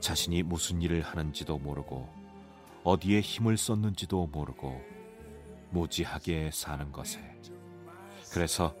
[0.00, 2.17] 자신이 무슨 일을 하는지도 모르고
[2.84, 4.80] 어디에 힘을 쏟는지도 모르고
[5.70, 7.20] 무지하게 사는 것에
[8.32, 8.74] 그래서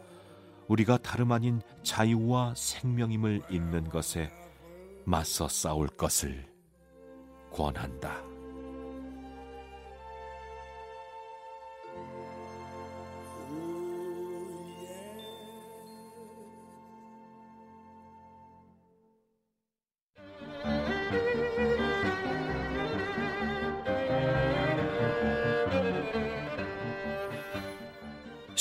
[0.68, 4.30] 우리가 다름 아닌 자유와 생명임을 잊는 것에
[5.04, 6.46] 맞서 싸울 것을
[7.50, 8.37] 권한다.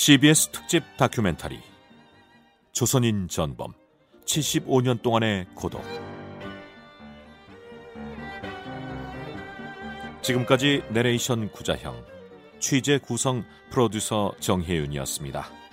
[0.08, 1.60] CBS 특집 다큐멘터리
[2.72, 3.74] 조선인 전범
[4.24, 5.84] 75년 동안의 고독
[10.22, 12.06] 지금까지 내레이션 구자형
[12.62, 15.67] 취재 구성 프로듀서 정혜윤이었습니다.